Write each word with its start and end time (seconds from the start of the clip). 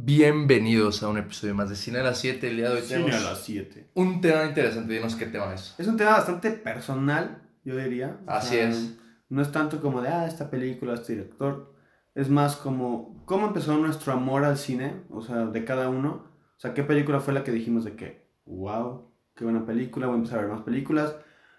Bienvenidos 0.00 1.02
a 1.02 1.08
un 1.08 1.18
episodio 1.18 1.56
más 1.56 1.70
de 1.70 1.74
Cine 1.74 1.98
a 1.98 2.02
las 2.04 2.18
7. 2.20 2.48
El 2.48 2.56
día 2.58 2.70
de 2.70 2.76
hoy 2.76 2.82
Cine 2.82 3.00
tenemos 3.00 3.26
a 3.26 3.30
las 3.30 3.42
7. 3.42 3.90
un 3.94 4.20
tema 4.20 4.44
interesante. 4.44 4.94
Dinos 4.94 5.16
qué 5.16 5.26
tema 5.26 5.52
es. 5.52 5.74
Es 5.76 5.88
un 5.88 5.96
tema 5.96 6.12
bastante 6.12 6.52
personal, 6.52 7.42
yo 7.64 7.76
diría. 7.76 8.20
O 8.24 8.30
Así 8.30 8.54
sea, 8.54 8.68
es. 8.68 8.96
No 9.28 9.42
es 9.42 9.50
tanto 9.50 9.80
como 9.80 10.00
de, 10.00 10.08
ah, 10.08 10.24
esta 10.28 10.50
película, 10.50 10.94
este 10.94 11.14
director. 11.14 11.74
Es 12.14 12.30
más 12.30 12.54
como, 12.54 13.24
¿cómo 13.24 13.48
empezó 13.48 13.76
nuestro 13.76 14.12
amor 14.12 14.44
al 14.44 14.56
cine? 14.56 15.02
O 15.10 15.20
sea, 15.20 15.46
de 15.46 15.64
cada 15.64 15.88
uno. 15.88 16.28
O 16.56 16.60
sea, 16.60 16.74
¿qué 16.74 16.84
película 16.84 17.18
fue 17.18 17.34
la 17.34 17.42
que 17.42 17.50
dijimos 17.50 17.84
de 17.84 17.96
que, 17.96 18.24
wow, 18.46 19.10
qué 19.34 19.42
buena 19.42 19.66
película, 19.66 20.06
voy 20.06 20.14
a 20.14 20.18
empezar 20.18 20.38
a 20.38 20.42
ver 20.42 20.50
más 20.52 20.62
películas? 20.62 21.16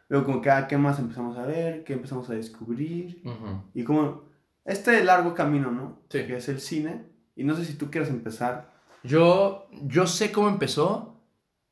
Luego 0.07 0.25
como 0.25 0.41
que, 0.41 0.49
ah, 0.49 0.65
¿qué 0.65 0.77
más 0.77 0.97
empezamos 0.97 1.37
a 1.37 1.45
ver? 1.45 1.83
¿Qué 1.83 1.91
empezamos 1.91 2.29
a 2.29 2.35
descubrir? 2.35 3.21
Ujú. 3.25 3.63
Y 3.73 3.83
como 3.83 4.29
este 4.63 5.03
largo 5.03 5.33
camino, 5.33 5.71
¿no? 5.71 6.03
Sí. 6.07 6.19
Que 6.25 6.37
es 6.37 6.47
el 6.47 6.61
cine. 6.61 7.09
Y 7.39 7.43
no 7.45 7.55
sé 7.55 7.65
si 7.65 7.73
tú 7.75 7.89
quieres 7.89 8.09
empezar. 8.09 8.73
Yo, 9.03 9.67
yo 9.83 10.05
sé 10.07 10.31
cómo 10.31 10.49
empezó. 10.49 11.16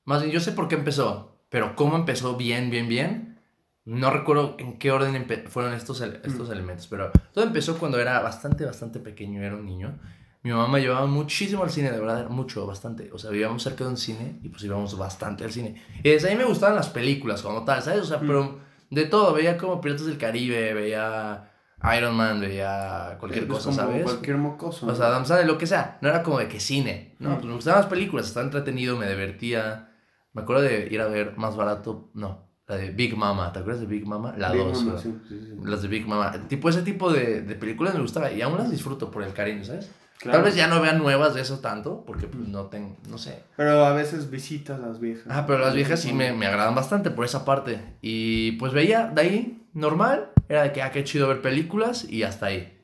Más 0.06 0.22
bien, 0.22 0.34
yo 0.34 0.40
sé 0.40 0.52
por 0.54 0.68
qué 0.68 0.76
empezó. 0.76 1.42
Pero 1.50 1.76
cómo 1.76 1.96
empezó 1.96 2.38
bien, 2.38 2.70
bien, 2.70 2.88
bien. 2.88 3.42
No 3.86 4.10
recuerdo 4.12 4.56
en 4.60 4.78
qué 4.80 4.92
orden 4.92 5.26
fueron 5.50 5.74
estos, 5.74 6.02
ele- 6.02 6.22
estos 6.24 6.50
elementos. 6.50 6.88
Pero 6.88 7.12
todo 7.34 7.44
empezó 7.46 7.78
cuando 7.78 8.00
era 8.00 8.20
bastante, 8.22 8.66
bastante 8.66 9.00
pequeño. 9.00 9.42
Era 9.42 9.56
un 9.56 9.66
niño. 9.66 10.00
Mi 10.44 10.52
mamá 10.52 10.68
me 10.70 10.80
llevaba 10.82 11.06
muchísimo 11.08 11.64
al 11.64 11.70
cine, 11.70 11.92
de 11.92 12.00
verdad, 12.00 12.30
mucho, 12.30 12.66
bastante. 12.66 13.10
O 13.12 13.18
sea, 13.18 13.30
vivíamos 13.32 13.64
cerca 13.64 13.84
de 13.84 13.90
un 13.90 13.98
cine 13.98 14.40
y 14.44 14.50
pues 14.50 14.64
íbamos 14.64 14.98
bastante 14.98 15.44
al 15.44 15.52
cine. 15.52 15.82
Y 16.04 16.10
desde 16.10 16.30
ahí 16.30 16.36
me 16.38 16.46
gustaban 16.46 16.76
las 16.76 16.90
películas 16.90 17.42
como 17.42 17.66
tal, 17.66 17.82
¿sabes? 17.82 18.02
O 18.02 18.06
sea, 18.06 18.20
pero 18.20 18.60
de 18.90 19.06
todo. 19.06 19.34
Veía 19.34 19.58
como 19.58 19.82
Piratas 19.82 20.06
del 20.06 20.18
Caribe, 20.18 20.74
veía 20.74 21.52
Iron 21.98 22.16
Man, 22.16 22.40
veía 22.40 23.18
cualquier 23.20 23.48
Pues 23.48 23.64
cosa, 23.64 23.82
como 23.82 23.92
¿sabes? 23.92 24.04
Cualquier 24.04 24.38
mocoso. 24.38 24.86
O 24.86 24.90
¿no? 24.90 24.96
sea, 24.96 25.08
Adam 25.08 25.26
Sandler, 25.26 25.48
lo 25.48 25.58
que 25.58 25.68
sea. 25.68 25.98
No 26.02 26.10
era 26.10 26.24
como 26.24 26.40
de 26.40 26.48
que 26.48 26.60
cine. 26.60 27.16
No, 27.20 27.30
Mm. 27.32 27.34
pues 27.36 27.46
me 27.46 27.54
gustaban 27.54 27.82
las 27.82 27.90
películas, 27.90 28.28
estaba 28.28 28.46
entretenido, 28.46 28.98
me 28.98 29.08
divertía. 29.08 29.92
Me 30.34 30.42
acuerdo 30.42 30.64
de 30.64 30.88
ir 30.92 31.02
a 31.02 31.08
ver 31.08 31.38
más 31.38 31.56
barato, 31.56 32.10
no, 32.14 32.48
la 32.68 32.76
de 32.78 32.92
Big 32.92 33.16
Mama. 33.16 33.52
¿Te 33.54 33.60
acuerdas 33.60 33.82
de 33.82 33.88
Big 33.88 34.06
Mama? 34.08 34.34
La 34.38 34.52
Big 34.52 34.62
2. 34.64 34.84
Mama, 34.84 35.00
sí, 35.00 35.16
sí, 35.28 35.40
sí. 35.40 35.54
Las 35.64 35.82
de 35.82 35.88
Big 35.88 36.08
Mama. 36.08 36.32
Tipo, 36.48 36.70
ese 36.70 36.82
tipo 36.82 37.12
de, 37.12 37.42
de 37.42 37.56
películas 37.56 37.94
me 37.94 38.02
gustaba 38.02 38.32
y 38.32 38.42
aún 38.42 38.58
las 38.58 38.70
disfruto 38.72 39.10
por 39.12 39.24
el 39.24 39.34
cariño, 39.34 39.64
¿sabes? 39.64 39.90
Claro. 40.20 40.40
Tal 40.40 40.46
vez 40.46 40.56
ya 40.56 40.68
no 40.68 40.82
vean 40.82 40.98
nuevas 40.98 41.36
de 41.36 41.42
eso 41.42 41.60
tanto, 41.60 42.04
porque 42.06 42.26
pues 42.26 42.48
no 42.48 42.66
tengo, 42.66 42.98
no 43.08 43.20
sé. 43.20 43.44
Pero 43.56 43.86
a 43.86 43.94
veces 43.94 44.32
visitas 44.32 44.80
las 44.80 45.00
viejas. 45.00 45.26
Ah, 45.30 45.46
pero 45.46 45.60
las 45.60 45.76
viejas 45.76 46.00
sí 46.00 46.12
me, 46.12 46.34
me 46.34 46.48
agradan 46.48 46.74
bastante 46.74 47.12
por 47.12 47.24
esa 47.24 47.46
parte. 47.46 47.80
Y 48.02 48.54
pues 48.54 48.74
veía 48.74 49.08
de 49.14 49.22
ahí, 49.22 49.68
normal, 49.74 50.32
era 50.50 50.64
de 50.64 50.72
que, 50.72 50.82
ah, 50.82 50.92
qué 50.92 51.04
chido 51.04 51.28
ver 51.28 51.42
películas 51.42 52.10
y 52.10 52.24
hasta 52.24 52.48
ahí. 52.48 52.78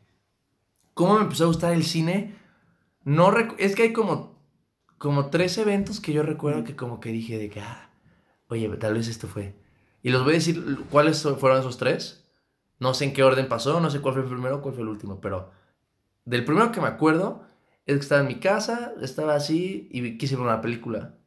¿Cómo 0.93 1.15
me 1.15 1.21
empezó 1.21 1.45
a 1.45 1.47
gustar 1.47 1.73
el 1.73 1.83
cine? 1.83 2.35
No 3.03 3.33
es 3.57 3.75
que 3.75 3.83
hay 3.83 3.93
como, 3.93 4.39
como 4.97 5.29
tres 5.29 5.57
eventos 5.57 5.99
que 5.99 6.13
yo 6.13 6.23
recuerdo 6.23 6.63
que 6.63 6.75
como 6.75 6.99
que 6.99 7.09
dije 7.09 7.37
de 7.37 7.49
que, 7.49 7.61
ah, 7.61 7.89
oye, 8.47 8.69
tal 8.77 8.93
vez 8.93 9.07
esto 9.07 9.27
fue. 9.27 9.55
Y 10.01 10.09
los 10.09 10.23
voy 10.23 10.33
a 10.33 10.35
decir 10.35 10.63
cuáles 10.89 11.21
fueron 11.39 11.59
esos 11.59 11.77
tres. 11.77 12.25
No 12.79 12.93
sé 12.93 13.05
en 13.05 13.13
qué 13.13 13.23
orden 13.23 13.47
pasó, 13.47 13.79
no 13.79 13.89
sé 13.89 14.01
cuál 14.01 14.15
fue 14.15 14.23
el 14.23 14.29
primero, 14.29 14.61
cuál 14.61 14.75
fue 14.75 14.83
el 14.83 14.89
último, 14.89 15.21
pero 15.21 15.51
del 16.25 16.45
primero 16.45 16.71
que 16.71 16.81
me 16.81 16.87
acuerdo 16.87 17.43
es 17.85 17.95
que 17.95 18.01
estaba 18.01 18.21
en 18.21 18.27
mi 18.27 18.39
casa, 18.39 18.93
estaba 19.01 19.35
así 19.35 19.89
y 19.91 20.17
quise 20.17 20.35
ver 20.35 20.45
una 20.45 20.61
película. 20.61 21.17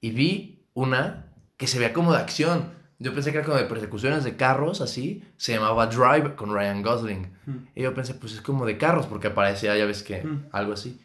Y 0.00 0.10
vi 0.10 0.68
una 0.74 1.34
que 1.56 1.66
se 1.66 1.78
veía 1.78 1.92
como 1.92 2.12
de 2.12 2.18
acción. 2.18 2.72
Yo 3.02 3.12
pensé 3.14 3.32
que 3.32 3.38
era 3.38 3.46
como 3.46 3.56
de 3.58 3.64
persecuciones 3.64 4.22
de 4.24 4.36
carros, 4.36 4.80
así. 4.80 5.24
Se 5.36 5.54
llamaba 5.54 5.86
Drive 5.86 6.36
con 6.36 6.52
Ryan 6.54 6.82
Gosling. 6.82 7.32
Mm. 7.46 7.56
Y 7.74 7.82
yo 7.82 7.94
pensé, 7.94 8.14
pues 8.14 8.34
es 8.34 8.40
como 8.42 8.66
de 8.66 8.76
carros, 8.78 9.06
porque 9.06 9.28
aparecía, 9.28 9.76
ya 9.76 9.86
ves 9.86 10.02
que, 10.02 10.22
Mm. 10.22 10.46
algo 10.52 10.74
así. 10.74 11.00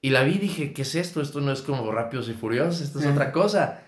Y 0.00 0.10
la 0.10 0.22
vi 0.24 0.36
y 0.36 0.38
dije, 0.38 0.72
¿qué 0.72 0.82
es 0.82 0.94
esto? 0.94 1.20
Esto 1.20 1.40
no 1.40 1.52
es 1.52 1.60
como 1.62 1.90
Rápidos 1.92 2.28
y 2.28 2.32
Furiosos, 2.32 2.80
esto 2.80 2.98
es 2.98 3.06
Mm. 3.06 3.12
otra 3.12 3.30
cosa. 3.32 3.82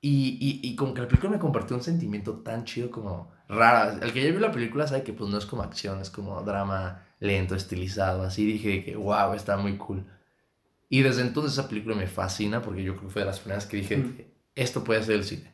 Y, 0.00 0.36
y, 0.40 0.68
y 0.68 0.76
como 0.76 0.92
que 0.94 1.00
la 1.00 1.08
película 1.08 1.30
me 1.32 1.38
compartió 1.38 1.76
un 1.76 1.82
sentimiento 1.82 2.34
tan 2.40 2.64
chido 2.64 2.90
como 2.90 3.30
rara. 3.48 3.98
El 4.02 4.12
que 4.12 4.22
ya 4.24 4.30
vio 4.30 4.40
la 4.40 4.50
película 4.52 4.86
sabe 4.86 5.02
que 5.02 5.12
pues 5.12 5.30
no 5.30 5.38
es 5.38 5.46
como 5.46 5.62
acción, 5.62 6.00
es 6.00 6.10
como 6.10 6.42
drama 6.42 7.04
lento, 7.20 7.54
estilizado. 7.54 8.22
Así 8.24 8.44
dije 8.44 8.84
que, 8.84 8.96
wow, 8.96 9.32
está 9.34 9.56
muy 9.56 9.76
cool. 9.76 10.04
Y 10.90 11.02
desde 11.02 11.22
entonces 11.22 11.52
esa 11.52 11.68
película 11.68 11.94
me 11.94 12.06
fascina 12.08 12.60
porque 12.60 12.82
yo 12.82 12.94
creo 12.96 13.06
que 13.08 13.12
fue 13.14 13.22
de 13.22 13.26
las 13.26 13.38
primeras 13.40 13.64
que 13.66 13.76
dije, 13.78 13.96
Mm. 13.98 14.16
esto 14.56 14.82
puede 14.84 15.02
ser 15.04 15.14
el 15.14 15.24
cine. 15.24 15.51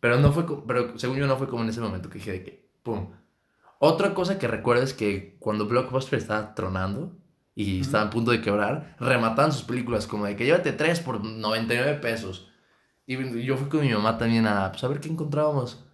Pero 0.00 0.18
no 0.18 0.32
fue, 0.32 0.44
pero 0.66 0.98
según 0.98 1.16
yo 1.18 1.26
no 1.26 1.36
fue 1.36 1.48
como 1.48 1.62
en 1.64 1.70
ese 1.70 1.80
momento 1.80 2.08
que 2.08 2.18
dije 2.18 2.32
de 2.32 2.42
que, 2.44 2.70
pum. 2.82 3.10
Otra 3.80 4.14
cosa 4.14 4.38
que 4.38 4.48
recuerdo 4.48 4.82
es 4.82 4.94
que 4.94 5.36
cuando 5.38 5.66
Blockbuster 5.66 6.18
estaba 6.18 6.54
tronando 6.54 7.16
y 7.54 7.74
Ujú. 7.80 7.82
estaba 7.82 8.04
a 8.04 8.10
punto 8.10 8.30
de 8.30 8.40
quebrar, 8.40 8.96
remataban 9.00 9.52
sus 9.52 9.62
películas 9.64 10.06
como 10.06 10.26
de 10.26 10.36
que 10.36 10.44
llévate 10.44 10.72
tres 10.72 11.00
por 11.00 11.24
99 11.24 11.94
pesos. 12.00 12.50
Y 13.06 13.16
yo 13.44 13.56
fui 13.56 13.68
con 13.68 13.80
mi 13.80 13.92
mamá 13.92 14.18
también 14.18 14.46
a, 14.46 14.70
pues, 14.70 14.84
a 14.84 14.88
ver 14.88 15.00
qué 15.00 15.08
encontrábamos. 15.08 15.84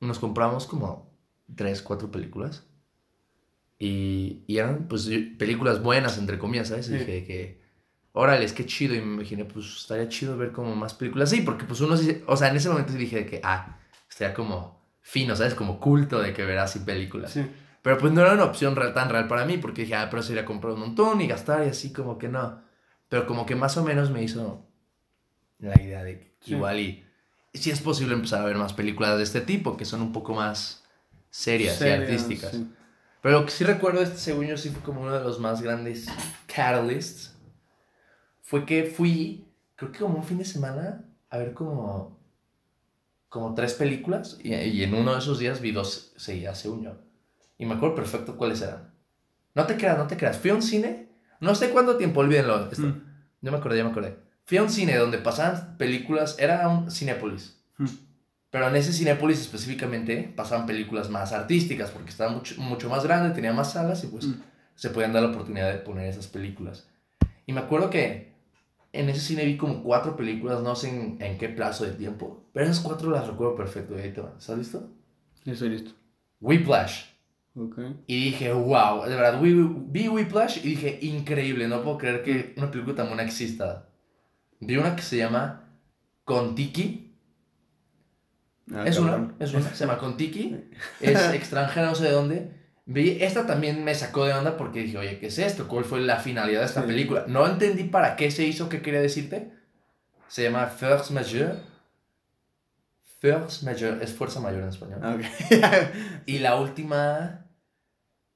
Nos 0.00 0.18
compramos 0.18 0.66
como 0.66 1.10
tres, 1.54 1.82
cuatro 1.82 2.10
películas. 2.10 2.64
Y, 3.78 4.44
y 4.46 4.58
eran 4.58 4.86
pues 4.88 5.08
películas 5.38 5.82
buenas, 5.82 6.16
entre 6.18 6.38
comillas, 6.38 6.68
¿sabes? 6.68 6.88
Y 6.88 6.92
Sí. 6.92 6.98
dije 6.98 7.12
de 7.12 7.24
que, 7.24 7.63
órale, 8.14 8.44
es 8.46 8.52
que 8.54 8.64
chido. 8.64 8.94
Y 8.94 9.00
me 9.00 9.14
imaginé, 9.16 9.44
pues 9.44 9.66
estaría 9.66 10.08
chido 10.08 10.36
ver 10.38 10.50
como 10.52 10.74
más 10.74 10.94
películas. 10.94 11.28
Sí, 11.30 11.42
porque 11.42 11.64
pues 11.66 11.80
uno 11.82 11.96
sí, 11.96 12.22
o 12.26 12.36
sea, 12.36 12.48
en 12.48 12.56
ese 12.56 12.70
momento 12.70 12.92
sí 12.92 12.98
dije 12.98 13.16
de 13.16 13.26
que, 13.26 13.40
ah, 13.44 13.76
estaría 14.08 14.32
como 14.32 14.82
fino, 15.02 15.36
¿sabes? 15.36 15.54
Como 15.54 15.78
culto 15.78 16.20
de 16.20 16.32
que 16.32 16.44
verás 16.44 16.70
así 16.70 16.78
películas. 16.84 17.32
Sí. 17.32 17.44
Pero 17.82 17.98
pues 17.98 18.12
no 18.14 18.22
era 18.22 18.32
una 18.32 18.44
opción 18.44 18.74
real, 18.76 18.94
tan 18.94 19.10
real 19.10 19.28
para 19.28 19.44
mí, 19.44 19.58
porque 19.58 19.82
dije, 19.82 19.94
ah, 19.94 20.08
pero 20.10 20.22
sería 20.22 20.46
comprar 20.46 20.72
un 20.72 20.80
montón 20.80 21.20
y 21.20 21.26
gastar 21.26 21.66
y 21.66 21.68
así 21.68 21.92
como 21.92 22.16
que 22.16 22.28
no. 22.28 22.62
Pero 23.10 23.26
como 23.26 23.44
que 23.44 23.54
más 23.54 23.76
o 23.76 23.84
menos 23.84 24.10
me 24.10 24.22
hizo 24.22 24.66
la 25.58 25.80
idea 25.82 26.02
de 26.02 26.18
que 26.20 26.34
Sí. 26.40 26.54
igual 26.54 26.78
y 26.80 27.04
si 27.52 27.70
es 27.70 27.80
posible 27.80 28.14
empezar 28.14 28.40
a 28.42 28.44
ver 28.46 28.56
más 28.56 28.72
películas 28.72 29.16
de 29.16 29.22
este 29.22 29.40
tipo, 29.40 29.76
que 29.76 29.84
son 29.84 30.00
un 30.02 30.12
poco 30.12 30.34
más 30.34 30.84
serias, 31.30 31.80
y 31.80 31.88
artísticas. 31.88 32.52
sí. 32.52 32.66
Pero 33.22 33.40
lo 33.40 33.44
que 33.46 33.50
sí 33.52 33.64
recuerdo, 33.64 34.00
este 34.02 34.18
según 34.18 34.46
yo 34.46 34.56
sí 34.56 34.70
fue 34.70 34.82
como 34.82 35.02
uno 35.02 35.12
de 35.18 35.22
los 35.24 35.38
más 35.40 35.62
grandes 35.62 36.06
catalysts, 36.46 37.33
fue 38.54 38.66
que 38.66 38.84
fui, 38.84 39.48
creo 39.74 39.90
que 39.90 39.98
como 39.98 40.16
un 40.16 40.22
fin 40.22 40.38
de 40.38 40.44
semana, 40.44 41.04
a 41.28 41.38
ver 41.38 41.54
como, 41.54 42.16
como 43.28 43.52
tres 43.52 43.74
películas, 43.74 44.38
y, 44.44 44.54
y 44.54 44.84
en 44.84 44.94
uno 44.94 45.12
de 45.12 45.18
esos 45.18 45.40
días 45.40 45.60
vi 45.60 45.72
dos 45.72 46.12
seguidas, 46.16 46.60
según 46.60 46.84
yo. 46.84 46.92
Y 47.58 47.66
me 47.66 47.74
acuerdo 47.74 47.96
perfecto 47.96 48.36
cuáles 48.36 48.62
eran. 48.62 48.94
No 49.56 49.66
te 49.66 49.76
creas, 49.76 49.98
no 49.98 50.06
te 50.06 50.16
creas. 50.16 50.38
Fui 50.38 50.52
a 50.52 50.54
un 50.54 50.62
cine, 50.62 51.08
no 51.40 51.52
sé 51.56 51.70
cuánto 51.70 51.96
tiempo, 51.96 52.20
olvídenlo. 52.20 52.70
Esto. 52.70 52.86
Mm. 52.86 53.02
Yo 53.42 53.50
me 53.50 53.58
acordé, 53.58 53.78
ya 53.78 53.82
me 53.82 53.90
acordé. 53.90 54.18
Fui 54.44 54.56
a 54.58 54.62
un 54.62 54.70
cine 54.70 54.96
donde 54.98 55.18
pasaban 55.18 55.76
películas, 55.76 56.36
era 56.38 56.68
un 56.68 56.92
Cinépolis. 56.92 57.60
Mm. 57.78 57.86
Pero 58.50 58.68
en 58.68 58.76
ese 58.76 58.92
Cinépolis 58.92 59.40
específicamente 59.40 60.32
pasaban 60.36 60.64
películas 60.64 61.10
más 61.10 61.32
artísticas 61.32 61.90
porque 61.90 62.10
estaba 62.10 62.30
mucho, 62.30 62.54
mucho 62.60 62.88
más 62.88 63.02
grande, 63.02 63.34
tenía 63.34 63.52
más 63.52 63.72
salas 63.72 64.04
y 64.04 64.06
pues 64.06 64.26
Mm. 64.28 64.40
se 64.76 64.90
podían 64.90 65.12
dar 65.12 65.24
la 65.24 65.30
oportunidad 65.30 65.72
de 65.72 65.78
poner 65.80 66.06
esas 66.06 66.28
películas. 66.28 66.86
Y 67.46 67.52
me 67.52 67.58
acuerdo 67.58 67.90
que 67.90 68.32
en 68.94 69.08
ese 69.08 69.20
cine 69.20 69.44
vi 69.44 69.56
como 69.56 69.82
cuatro 69.82 70.16
películas, 70.16 70.62
no 70.62 70.76
sé 70.76 70.88
en, 70.88 71.16
en 71.20 71.36
qué 71.36 71.48
plazo 71.48 71.84
de 71.84 71.92
tiempo, 71.92 72.44
pero 72.52 72.64
esas 72.64 72.80
cuatro 72.80 73.10
las 73.10 73.26
recuerdo 73.26 73.56
perfecto. 73.56 73.96
y 73.96 74.00
ahí 74.00 74.12
te 74.12 74.20
van. 74.20 74.34
¿Estás 74.38 74.56
listo? 74.56 74.88
Ya 75.44 75.52
estoy 75.52 75.70
listo. 75.70 75.92
Whiplash. 76.40 77.06
Ok. 77.56 77.78
Y 78.06 78.24
dije, 78.24 78.52
wow, 78.52 79.04
de 79.04 79.14
verdad, 79.14 79.40
vi, 79.40 79.52
vi 79.52 80.08
Whiplash 80.08 80.58
y 80.58 80.70
dije, 80.70 80.98
increíble, 81.02 81.68
no 81.68 81.82
puedo 81.82 81.98
creer 81.98 82.22
que 82.22 82.54
una 82.56 82.70
película 82.70 82.96
tan 82.96 83.08
buena 83.08 83.22
exista. 83.22 83.88
Vi 84.60 84.76
una 84.76 84.96
que 84.96 85.02
se 85.02 85.16
llama 85.18 85.68
Contiki. 86.24 87.16
Ah, 88.72 88.84
es 88.86 88.96
cabrón. 88.96 89.34
una, 89.36 89.44
es 89.44 89.52
una, 89.52 89.74
se 89.74 89.86
llama 89.86 89.98
Contiki. 89.98 90.56
Es 91.00 91.28
extranjera, 91.34 91.88
no 91.88 91.94
sé 91.94 92.04
de 92.04 92.12
dónde. 92.12 92.63
Vi, 92.86 93.22
esta 93.22 93.46
también 93.46 93.82
me 93.82 93.94
sacó 93.94 94.26
de 94.26 94.34
onda 94.34 94.56
porque 94.58 94.80
dije, 94.82 94.98
oye, 94.98 95.18
¿qué 95.18 95.28
es 95.28 95.38
esto? 95.38 95.68
¿Cuál 95.68 95.84
fue 95.84 96.00
la 96.00 96.16
finalidad 96.16 96.60
de 96.60 96.66
esta 96.66 96.82
Sí. 96.82 96.86
película? 96.86 97.24
No 97.28 97.46
entendí 97.46 97.84
para 97.84 98.14
qué 98.16 98.30
se 98.30 98.44
hizo, 98.44 98.68
qué 98.68 98.82
quería 98.82 99.00
decirte. 99.00 99.52
Se 100.28 100.42
llama 100.42 100.66
First 100.66 101.10
Majeure. 101.10 101.54
First 103.20 103.62
Majeure, 103.62 104.04
es 104.04 104.12
fuerza 104.12 104.40
mayor 104.40 104.62
en 104.62 104.68
español. 104.68 105.00
Ah, 105.02 105.14
ok. 105.16 105.22
Y 106.26 106.40
la 106.40 106.56
última 106.56 107.46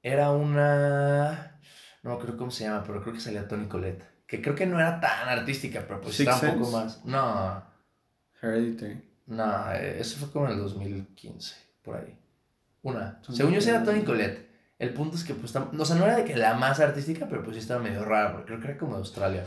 era 0.01 0.31
una. 0.31 1.59
No 2.01 2.17
creo 2.17 2.37
cómo 2.37 2.49
se 2.49 2.63
llama, 2.63 2.83
pero 2.85 3.01
creo 3.01 3.13
que 3.13 3.19
salía 3.19 3.47
Tony 3.47 3.67
Colette. 3.67 4.03
Que 4.25 4.41
creo 4.41 4.55
que 4.55 4.65
no 4.65 4.79
era 4.79 4.99
tan 4.99 5.27
artística, 5.29 5.83
pero 5.87 6.01
pues 6.01 6.19
estaba 6.19 6.39
un 6.53 6.59
poco 6.59 6.71
más. 6.71 7.03
No, 7.05 7.63
Hereditary. 8.41 9.03
no, 9.27 9.71
eh, 9.73 9.99
eso 9.99 10.17
fue 10.19 10.31
como 10.31 10.45
en 10.45 10.53
el 10.53 10.59
2015, 10.59 11.55
por 11.83 11.97
ahí. 11.97 12.17
Una. 12.83 13.19
Según 13.29 13.53
yo, 13.53 13.61
sí 13.61 13.69
era. 13.69 13.83
Tony 13.83 14.01
Colette. 14.03 14.47
El 14.77 14.93
punto 14.93 15.17
es 15.17 15.23
que, 15.25 15.33
pues, 15.33 15.53
tam- 15.53 15.77
o 15.77 15.85
sea, 15.85 15.97
no 15.97 16.05
era 16.05 16.15
de 16.15 16.23
que 16.23 16.37
la 16.37 16.53
más 16.53 16.79
artística, 16.79 17.27
pero 17.27 17.43
pues 17.43 17.55
sí 17.55 17.61
estaba 17.61 17.81
medio 17.83 18.05
rara, 18.05 18.31
porque 18.31 18.47
creo 18.47 18.59
que 18.61 18.67
era 18.69 18.77
como 18.77 18.93
de 18.93 18.99
Australia. 18.99 19.43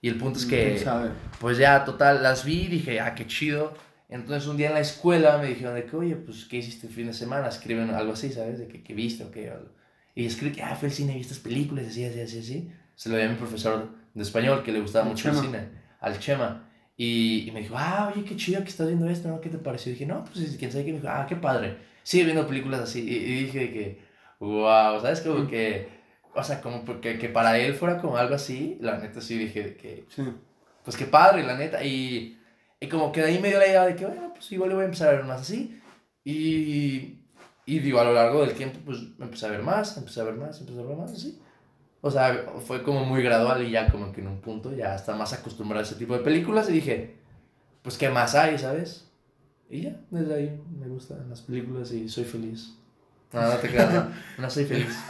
Y 0.00 0.08
el 0.08 0.16
punto 0.16 0.38
es 0.38 0.46
que. 0.46 0.64
¿Quién 0.74 0.78
sabe? 0.84 1.10
Pues 1.38 1.58
ya, 1.58 1.84
total, 1.84 2.22
las 2.22 2.44
vi 2.44 2.62
y 2.62 2.68
dije, 2.68 3.00
ah, 3.00 3.14
qué 3.14 3.26
chido. 3.26 3.74
Entonces 4.08 4.48
un 4.48 4.56
día 4.56 4.68
en 4.68 4.74
la 4.74 4.80
escuela 4.80 5.38
me 5.38 5.46
dijeron 5.46 5.74
de 5.76 5.84
que, 5.84 5.94
oye, 5.94 6.16
pues, 6.16 6.44
¿qué 6.46 6.56
hiciste 6.56 6.88
el 6.88 6.92
fin 6.92 7.06
de 7.06 7.12
semana? 7.12 7.46
Escriben 7.48 7.90
algo 7.90 8.14
así, 8.14 8.32
¿sabes? 8.32 8.58
De 8.58 8.66
que, 8.66 8.82
¿qué 8.82 8.92
viste 8.92 9.22
o 9.22 9.30
qué? 9.30 9.52
Y 10.16 10.26
escribí 10.26 10.56
que, 10.56 10.62
ah, 10.64 10.74
fui 10.74 10.88
al 10.88 10.92
cine, 10.94 11.14
vi 11.14 11.20
estas 11.20 11.38
películas, 11.38 11.86
así, 11.86 12.04
así, 12.04 12.20
así, 12.20 12.38
así. 12.40 12.72
Se 12.96 13.08
lo 13.08 13.16
di 13.16 13.22
a 13.22 13.28
mi 13.28 13.36
profesor 13.36 13.88
de 14.12 14.22
español 14.22 14.64
que 14.64 14.72
le 14.72 14.80
gustaba 14.80 15.04
mucho 15.04 15.28
el 15.28 15.36
cine, 15.36 15.68
al 16.00 16.18
Chema. 16.18 16.68
Y, 17.02 17.48
y 17.48 17.50
me 17.52 17.60
dijo, 17.62 17.76
ah, 17.78 18.12
oye, 18.12 18.26
qué 18.26 18.36
chido 18.36 18.62
que 18.62 18.68
estás 18.68 18.86
viendo 18.88 19.08
esto, 19.08 19.28
¿no? 19.28 19.40
¿Qué 19.40 19.48
te 19.48 19.56
pareció? 19.56 19.88
Y 19.90 19.94
dije, 19.94 20.04
no, 20.04 20.22
pues 20.24 20.56
quién 20.58 20.70
sabe 20.70 20.84
qué. 20.84 20.92
Me 20.92 20.98
dijo, 20.98 21.08
ah, 21.10 21.24
qué 21.26 21.34
padre. 21.36 21.78
Sigue 22.02 22.24
viendo 22.24 22.46
películas 22.46 22.80
así. 22.80 23.00
Y, 23.00 23.14
y 23.14 23.44
dije 23.44 23.72
que, 23.72 24.02
wow, 24.38 25.00
¿sabes? 25.00 25.22
Como 25.22 25.48
que, 25.48 25.88
o 26.34 26.44
sea, 26.44 26.60
como 26.60 26.84
porque, 26.84 27.18
que 27.18 27.30
para 27.30 27.56
él 27.58 27.72
fuera 27.74 27.96
como 28.02 28.18
algo 28.18 28.34
así, 28.34 28.76
la 28.82 28.98
neta 28.98 29.22
sí 29.22 29.38
dije 29.38 29.76
que, 29.76 30.04
Sí. 30.14 30.22
pues 30.84 30.98
qué 30.98 31.06
padre, 31.06 31.42
la 31.42 31.56
neta. 31.56 31.82
Y, 31.82 32.38
y 32.78 32.86
como 32.88 33.12
que 33.12 33.22
de 33.22 33.28
ahí 33.28 33.38
me 33.38 33.48
dio 33.48 33.58
la 33.58 33.66
idea 33.66 33.86
de 33.86 33.96
que, 33.96 34.04
bueno, 34.04 34.32
pues 34.34 34.52
igual 34.52 34.68
le 34.68 34.74
voy 34.74 34.82
a 34.82 34.86
empezar 34.86 35.08
a 35.08 35.12
ver 35.12 35.24
más 35.24 35.40
así. 35.40 35.80
Y, 36.22 37.18
y 37.64 37.78
digo, 37.78 37.98
a 38.00 38.04
lo 38.04 38.12
largo 38.12 38.44
del 38.44 38.54
tiempo, 38.54 38.78
pues 38.84 38.98
empecé 39.18 39.46
a 39.46 39.50
ver 39.52 39.62
más, 39.62 39.96
empecé 39.96 40.20
a 40.20 40.24
ver 40.24 40.34
más, 40.34 40.60
empecé 40.60 40.78
a 40.80 40.82
ver 40.84 40.96
más, 40.98 41.12
así. 41.12 41.40
O 42.02 42.10
sea, 42.10 42.46
fue 42.66 42.82
como 42.82 43.04
muy 43.04 43.22
gradual 43.22 43.62
y 43.62 43.70
ya 43.70 43.88
como 43.88 44.12
que 44.12 44.20
en 44.22 44.28
un 44.28 44.40
punto 44.40 44.74
ya 44.74 44.94
está 44.94 45.14
más 45.14 45.32
acostumbrado 45.32 45.80
a 45.80 45.86
ese 45.86 45.96
tipo 45.96 46.14
de 46.14 46.20
películas 46.20 46.68
y 46.70 46.72
dije, 46.72 47.16
pues 47.82 47.98
qué 47.98 48.08
más 48.08 48.34
hay, 48.34 48.58
¿sabes? 48.58 49.06
Y 49.68 49.82
ya, 49.82 49.96
desde 50.10 50.34
ahí 50.34 50.60
me 50.78 50.88
gustan 50.88 51.28
las 51.28 51.42
películas 51.42 51.92
y 51.92 52.08
soy 52.08 52.24
feliz. 52.24 52.74
No, 53.32 53.42
no 53.42 53.56
te 53.58 53.68
creas, 53.68 53.92
no, 53.92 54.06
no 54.38 54.50
soy 54.50 54.64
feliz. 54.64 54.88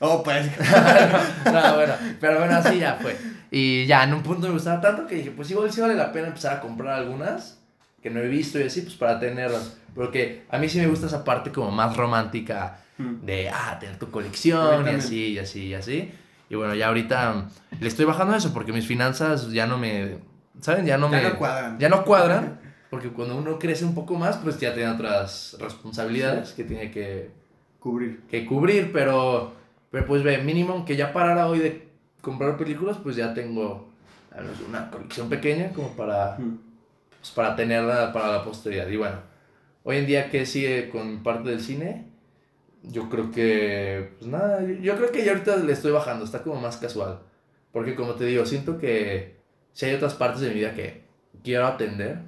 Oh, 0.00 0.24
pues. 0.24 0.44
no, 1.46 1.74
bueno, 1.76 1.94
pero 2.20 2.40
bueno, 2.40 2.56
así 2.56 2.80
ya 2.80 2.98
fue. 3.00 3.16
Y 3.50 3.86
ya 3.86 4.02
en 4.02 4.12
un 4.12 4.24
punto 4.24 4.48
me 4.48 4.52
gustaba 4.52 4.80
tanto 4.80 5.06
que 5.06 5.14
dije, 5.14 5.30
pues 5.30 5.48
igual 5.52 5.72
sí 5.72 5.80
vale 5.80 5.94
la 5.94 6.12
pena 6.12 6.26
empezar 6.26 6.56
a 6.56 6.60
comprar 6.60 6.98
algunas 6.98 7.60
que 8.02 8.10
no 8.10 8.18
he 8.20 8.28
visto 8.28 8.58
y 8.58 8.64
así, 8.64 8.82
pues 8.82 8.96
para 8.96 9.20
tenerlas. 9.20 9.78
Porque 9.94 10.42
a 10.50 10.58
mí 10.58 10.68
sí 10.68 10.78
me 10.78 10.88
gusta 10.88 11.06
esa 11.06 11.24
parte 11.24 11.52
como 11.52 11.70
más 11.70 11.96
romántica 11.96 12.80
Mm. 12.96 13.24
de, 13.26 13.48
ah, 13.48 13.76
tener 13.80 13.98
tu 13.98 14.10
colección 14.10 14.86
y 14.86 14.90
así, 14.90 15.26
y 15.32 15.38
así, 15.38 15.66
y 15.66 15.74
así. 15.74 16.12
Y 16.54 16.56
bueno, 16.56 16.74
ya 16.74 16.88
ahorita 16.88 17.32
mm, 17.32 17.82
le 17.82 17.88
estoy 17.88 18.04
bajando 18.04 18.34
eso 18.36 18.52
porque 18.54 18.72
mis 18.72 18.86
finanzas 18.86 19.50
ya 19.50 19.66
no 19.66 19.76
me, 19.76 20.16
¿saben? 20.60 20.86
Ya 20.86 20.96
no 20.98 21.10
Ya 21.10 21.18
me... 21.22 21.28
no 21.30 21.36
cuadran. 21.38 21.78
Ya 21.78 21.88
no 21.88 22.04
cuadran. 22.04 22.60
Porque 22.90 23.08
cuando 23.08 23.36
uno 23.36 23.58
crece 23.58 23.84
un 23.84 23.94
poco 23.94 24.14
más, 24.14 24.36
pues 24.36 24.58
ya 24.60 24.72
tiene 24.72 24.88
otras 24.90 25.56
responsabilidades 25.58 26.52
que 26.52 26.62
tiene 26.64 26.90
que 26.92 27.30
Cubrir. 27.80 28.20
que 28.30 28.46
cubrir, 28.46 28.92
pero, 28.92 29.52
pero 29.90 30.06
pues 30.06 30.22
ve, 30.22 30.38
mínimo 30.38 30.84
que 30.84 30.96
ya 30.96 31.12
parara 31.12 31.48
hoy 31.48 31.58
de 31.58 31.88
comprar 32.22 32.56
películas, 32.56 32.96
pues 33.02 33.16
ya 33.16 33.34
tengo 33.34 33.88
al 34.34 34.44
menos 34.44 34.58
una 34.68 34.90
colección 34.90 35.28
pequeña 35.28 35.70
como 35.70 35.88
para, 35.88 36.36
Mm. 36.38 36.56
pues, 37.20 37.30
para 37.32 37.54
tenerla 37.56 38.12
para 38.12 38.28
la 38.28 38.44
posteridad. 38.44 38.88
Y 38.88 38.96
bueno, 38.96 39.16
hoy 39.82 39.96
en 39.98 40.06
día 40.06 40.30
que 40.30 40.46
sigue 40.46 40.88
con 40.88 41.22
parte 41.24 41.50
del 41.50 41.60
cine, 41.60 42.06
yo 42.90 43.08
creo 43.08 43.30
que, 43.30 44.12
pues 44.18 44.30
nada, 44.30 44.62
yo- 44.80 44.96
creo 44.96 45.10
que 45.10 45.24
ya 45.24 45.32
ahorita 45.32 45.56
le 45.56 45.72
estoy 45.72 45.92
bajando, 45.92 46.24
está 46.24 46.42
como 46.42 46.60
más 46.60 46.76
casual. 46.76 47.20
Porque 47.72 47.94
como 47.94 48.14
te 48.14 48.24
digo, 48.24 48.46
siento 48.46 48.78
que 48.78 49.36
si 49.72 49.86
hay 49.86 49.94
otras 49.94 50.14
partes 50.14 50.40
de 50.40 50.48
mi 50.48 50.54
vida 50.54 50.74
que 50.74 51.02
quiero 51.42 51.66
atender, 51.66 52.18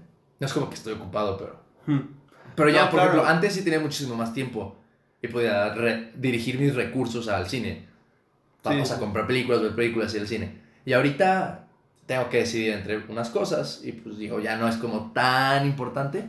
no 0.40 0.46
es 0.46 0.52
como 0.52 0.68
que 0.68 0.74
estoy 0.74 0.94
ocupado, 0.94 1.36
pero... 1.38 1.60
Mm. 1.86 2.00
Pero 2.56 2.68
ya, 2.70 2.84
No, 2.86 2.90
por 2.90 3.00
claro. 3.00 3.10
ejemplo, 3.12 3.28
antes 3.30 3.52
sí 3.52 3.62
tenía 3.62 3.78
muchísimo 3.80 4.16
más 4.16 4.32
tiempo 4.32 4.76
y 5.22 5.28
podía 5.28 5.74
dirigir 6.14 6.58
mis 6.58 6.74
recursos 6.74 7.28
al 7.28 7.46
cine. 7.48 7.86
Vamos 8.64 8.88
Sí. 8.88 8.94
a 8.94 8.98
comprar 8.98 9.26
películas, 9.26 9.60
ver 9.62 9.74
películas 9.74 10.14
y 10.14 10.18
el 10.18 10.26
cine. 10.26 10.60
Y 10.84 10.92
ahorita 10.94 11.68
tengo 12.06 12.28
que 12.30 12.38
decidir 12.38 12.72
entre 12.72 12.98
unas 13.08 13.28
cosas 13.30 13.82
y 13.84 13.92
pues 13.92 14.16
digo, 14.18 14.40
ya 14.40 14.56
no 14.56 14.66
es 14.68 14.76
como 14.76 15.12
tan 15.12 15.66
importante, 15.66 16.24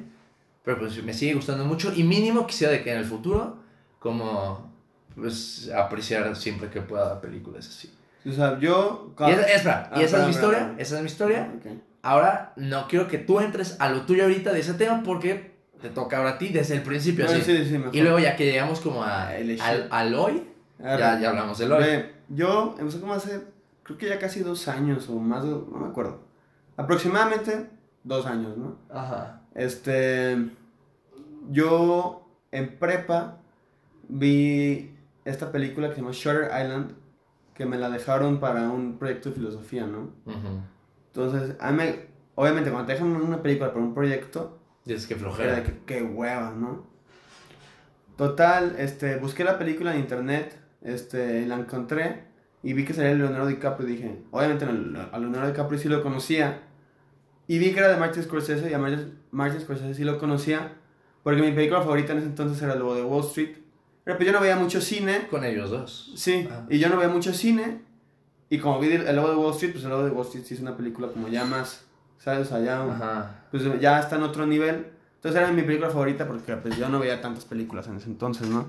pero 0.64 0.80
pues 0.80 1.02
me 1.04 1.14
sigue 1.14 1.34
gustando 1.36 1.64
mucho 1.66 1.94
y 1.96 2.04
mínimo 2.04 2.46
quisiera 2.46 2.74
de 2.74 2.84
que 2.84 2.92
en 2.92 2.98
el 3.00 3.06
futuro 3.06 3.60
como 4.08 4.72
pues 5.16 5.70
apreciar 5.76 6.34
siempre 6.36 6.70
que 6.70 6.82
pueda 6.82 7.20
películas 7.20 7.68
así. 7.68 7.94
O 8.28 8.32
sea, 8.32 8.58
yo. 8.60 9.14
Y 9.20 9.32
esa, 9.32 9.42
espera, 9.48 9.90
Ah, 9.92 10.00
y 10.00 10.04
esa 10.04 10.20
es 10.20 10.24
mi 10.26 10.32
historia, 10.32 10.76
esa 10.78 10.96
es 10.96 11.02
mi 11.02 11.08
historia. 11.08 11.52
Ahora 12.02 12.54
no 12.56 12.88
quiero 12.88 13.08
que 13.08 13.18
tú 13.18 13.40
entres 13.40 13.76
a 13.80 13.90
lo 13.90 14.02
tuyo 14.06 14.24
ahorita 14.24 14.54
de 14.54 14.60
ese 14.60 14.76
tema 14.76 15.02
porque 15.04 15.58
te 15.82 15.90
toca 15.90 16.18
ahora 16.18 16.32
a 16.32 16.38
ti 16.38 16.50
desde 16.50 16.76
el 16.76 16.84
principio. 16.84 17.26
Bueno, 17.26 17.42
así. 17.42 17.58
sí, 17.58 17.66
sí. 17.70 17.82
Y 17.92 18.02
luego 18.02 18.20
ya 18.20 18.36
que 18.36 18.46
llegamos 18.46 18.80
como 18.80 19.04
a, 19.04 19.36
El 19.36 19.60
al, 19.60 19.88
al 19.92 20.14
hoy, 20.16 20.44
Arre. 20.82 21.00
ya, 21.00 21.20
ya 21.20 21.30
hablamos 21.30 21.58
del 21.58 21.72
hoy. 21.74 21.84
Ve, 21.84 22.14
yo 22.30 22.76
empecé 22.80 23.00
como 23.02 23.14
hace, 23.14 23.42
creo 23.84 23.98
que 23.98 24.08
ya 24.08 24.20
casi 24.20 24.42
dos 24.42 24.68
años 24.68 25.10
o 25.10 25.16
más, 25.16 25.44
no 25.44 25.66
me 25.66 25.88
acuerdo. 25.88 26.22
Aproximadamente 26.78 27.70
dos 28.04 28.26
años, 28.26 28.56
¿no? 28.58 28.78
Ajá. 28.90 29.42
Este, 29.56 30.38
yo 31.50 32.28
en 32.52 32.78
prepa 32.78 33.40
vi 34.08 34.94
esta 35.26 35.52
película 35.52 35.90
que 35.90 35.96
se 35.96 36.02
llama 36.02 36.14
Shutter 36.14 36.46
Island, 36.46 36.92
que 37.54 37.66
me 37.66 37.78
la 37.78 37.90
dejaron 37.90 38.40
para 38.40 38.70
un 38.70 38.98
proyecto 38.98 39.30
de 39.30 39.36
filosofía, 39.36 39.86
¿no? 39.88 40.12
Ujú. 40.26 40.62
Entonces, 41.08 41.56
a 41.60 41.72
mí, 41.72 41.78
me- 41.78 42.00
obviamente 42.36 42.70
cuando 42.70 42.88
te 42.88 42.94
dejan 42.94 43.08
una 43.16 43.42
película 43.42 43.72
para 43.74 43.84
un 43.84 43.94
proyecto, 43.94 44.60
Dices 44.86 45.08
que 45.08 45.16
era 45.16 45.22
flojera. 45.24 45.64
que, 45.64 45.80
qué 45.86 46.04
hueva, 46.04 46.52
¿no? 46.52 46.86
Total, 48.16 48.76
este, 48.80 49.18
busqué 49.18 49.44
la 49.44 49.60
película 49.60 49.94
en 49.94 50.00
internet, 50.02 50.60
este, 50.82 51.46
la 51.46 51.56
encontré 51.56 52.24
y 52.64 52.74
vi 52.74 52.84
que 52.86 52.94
salía 52.94 53.14
Leonardo 53.14 53.48
DiCaprio 53.48 53.88
y 53.88 53.92
dije, 53.92 54.22
obviamente 54.32 54.66
a 54.66 55.20
Leonardo 55.20 55.48
DiCaprio 55.48 55.78
sí 55.80 55.88
lo 55.88 56.02
conocía 56.02 56.62
y 57.48 57.60
vi 57.60 57.74
que 57.74 57.80
era 57.80 57.90
de 57.90 57.98
Martin 57.98 58.24
Scorsese 58.24 58.70
y 58.70 58.74
a 58.74 58.80
Martin, 58.80 59.20
Martin 59.32 59.62
Scorsese 59.62 59.94
sí 59.94 60.04
lo 60.04 60.18
conocía 60.18 60.74
porque 61.22 61.42
mi 61.44 61.52
película 61.52 61.82
favorita 61.82 62.14
en 62.14 62.20
ese 62.20 62.28
entonces 62.28 62.62
era 62.64 62.74
Lobo 62.76 62.96
de 62.96 63.04
Wall 63.04 63.24
Street, 63.26 63.58
pero 64.08 64.18
pues 64.20 64.26
yo 64.28 64.32
no 64.34 64.40
veía 64.40 64.56
mucho 64.56 64.80
cine, 64.80 65.28
Con 65.30 65.44
ellos 65.44 65.70
dos. 65.70 66.14
sí, 66.16 66.48
Ah. 66.50 66.66
y 66.70 66.80
yo 66.80 66.88
no 66.88 66.96
veía 66.96 67.10
mucho 67.10 67.34
cine 67.34 67.82
y 68.50 68.58
como 68.60 68.80
vi 68.80 68.88
El 68.94 69.16
Lobo 69.18 69.30
de 69.30 69.36
Wall 69.36 69.52
Street, 69.54 69.74
pues 69.74 69.84
El 69.84 69.90
Lobo 69.90 70.04
de 70.06 70.12
Wall 70.12 70.26
Street 70.26 70.46
sí 70.46 70.54
es 70.54 70.62
una 70.62 70.78
película 70.78 71.10
como 71.10 71.28
ya 71.28 71.44
más, 71.44 71.84
¿sabes? 72.18 72.48
O 72.48 72.50
sea, 72.52 72.60
ya 72.64 72.84
Ajá. 72.84 73.46
pues 73.52 73.64
ya 73.82 74.00
está 74.00 74.16
en 74.16 74.24
otro 74.24 74.46
nivel. 74.48 74.88
Entonces 75.16 75.42
era 75.42 75.52
mi 75.52 75.62
película 75.64 75.90
favorita 75.90 76.26
porque 76.26 76.56
pues 76.56 76.78
yo 76.78 76.88
no 76.88 77.00
veía 77.00 77.20
tantas 77.22 77.44
películas 77.44 77.88
en 77.88 77.98
ese 77.98 78.08
entonces, 78.08 78.48
¿no? 78.48 78.68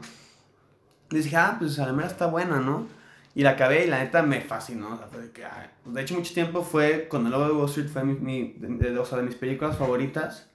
Y 1.10 1.16
dije, 1.18 1.36
ah, 1.36 1.56
pues 1.58 1.78
a 1.78 1.86
la 1.86 1.92
mera 1.92 2.08
está 2.08 2.26
buena, 2.26 2.58
¿no? 2.60 2.86
Y 3.34 3.42
la 3.44 3.50
acabé 3.50 3.84
y 3.84 3.88
la 3.88 4.02
neta 4.02 4.22
me 4.24 4.40
fascinó. 4.40 4.94
O 4.94 4.96
sea, 4.98 5.06
fue 5.06 5.20
de, 5.20 5.30
que, 5.30 5.44
ay, 5.44 5.68
de 5.84 6.02
hecho, 6.02 6.14
mucho 6.14 6.34
tiempo 6.34 6.62
fue, 6.64 7.06
con 7.08 7.24
El 7.26 7.30
Lobo 7.32 7.44
de 7.46 7.52
Wall 7.52 7.66
Street 7.68 7.88
fue 7.88 8.02
mi, 8.04 8.14
mi- 8.14 8.52
de, 8.58 8.90
de- 8.90 8.98
o 8.98 9.04
sea, 9.04 9.18
de 9.18 9.24
mis 9.24 9.36
películas 9.36 9.76
favoritas. 9.76 10.50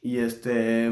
Y 0.00 0.16
este, 0.18 0.90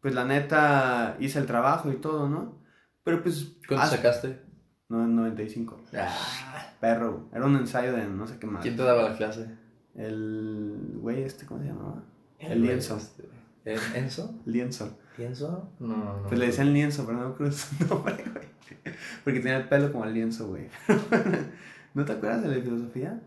pues 0.00 0.14
la 0.14 0.24
neta 0.24 1.16
hice 1.20 1.38
el 1.38 1.46
trabajo 1.46 1.90
y 1.90 1.96
todo, 1.96 2.28
¿no? 2.28 2.58
Pero 3.04 3.22
pues... 3.22 3.56
¿Cuánto 3.66 3.86
sacaste? 3.86 4.42
No, 4.88 5.06
95. 5.06 5.80
Ah, 5.94 6.72
Perro. 6.80 7.28
Era 7.32 7.44
un 7.44 7.56
ensayo 7.56 7.92
de 7.92 8.06
no 8.08 8.26
sé 8.26 8.38
qué 8.38 8.46
más. 8.46 8.62
¿Quién 8.62 8.76
te 8.76 8.82
daba 8.82 9.02
la 9.10 9.16
clase? 9.16 9.50
El 9.94 10.92
güey 11.00 11.22
este, 11.22 11.44
¿cómo 11.46 11.60
se 11.60 11.66
llamaba? 11.68 12.02
El 12.38 12.58
güey, 12.60 12.70
lienzo. 12.70 12.96
este, 12.96 13.28
¿El 13.64 13.78
Enzo? 13.96 14.34
Lienzo. 14.46 14.98
¿Lienzo? 15.18 15.70
No, 15.80 15.96
no. 15.96 16.22
Pues 16.28 16.38
le 16.38 16.46
decían 16.46 16.72
lienzo, 16.72 17.04
pero 17.04 17.18
no 17.18 17.26
acuerdo 17.28 17.52
su 17.52 17.84
nombre, 17.88 18.14
güey. 18.32 18.48
Porque 19.24 19.40
tenía 19.40 19.58
el 19.58 19.68
pelo 19.68 19.90
como 19.92 20.04
el 20.04 20.14
lienzo, 20.14 20.48
güey. 20.48 20.68
¿No 21.94 22.04
te 22.04 22.12
acuerdas 22.12 22.42
de 22.42 22.56
la 22.56 22.62
filosofía? 22.62 23.20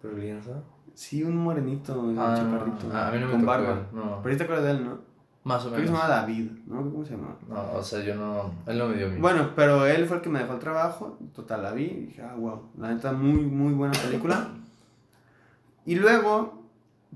¿Pero 0.00 0.16
lienzo? 0.16 0.64
Sí, 0.94 1.22
un 1.22 1.36
morenito, 1.36 2.00
un 2.00 2.18
Ah, 2.18 2.34
chaparrito. 2.36 2.90
ah, 2.92 3.08
a 3.08 3.12
mí 3.12 3.18
no 3.20 3.26
me 3.26 3.32
con 3.32 3.40
tocó 3.42 3.52
barba. 3.52 3.86
no. 3.92 4.20
Pero 4.22 4.32
sí 4.34 4.38
te 4.38 4.44
acuerdas 4.44 4.64
de 4.64 4.70
él, 4.72 4.84
¿no? 4.84 5.00
Más 5.44 5.64
o 5.64 5.70
Creo 5.70 5.80
que 5.80 5.86
se 5.86 5.92
menos. 5.92 6.02
llamaba 6.02 6.20
David, 6.22 6.50
¿no? 6.66 6.82
¿Cómo 6.82 7.04
se 7.04 7.12
llamaba? 7.12 7.36
No, 7.48 7.78
o 7.78 7.82
sea, 7.82 8.00
yo 8.04 8.14
no... 8.14 8.54
Él 8.66 8.78
no 8.78 8.88
me 8.88 8.96
dio 8.96 9.08
mi... 9.08 9.18
Bueno, 9.20 9.50
pero 9.56 9.86
él 9.86 10.06
fue 10.06 10.18
el 10.18 10.22
que 10.22 10.28
me 10.28 10.38
dejó 10.38 10.52
el 10.52 10.58
trabajo. 10.60 11.18
Total, 11.34 11.62
la 11.62 11.72
vi 11.72 11.84
y 11.84 12.06
dije, 12.06 12.22
ah, 12.22 12.34
wow. 12.36 12.62
La 12.78 12.94
neta, 12.94 13.12
muy, 13.12 13.42
muy 13.42 13.72
buena 13.74 13.98
película. 13.98 14.48
Y 15.84 15.96
luego, 15.96 16.62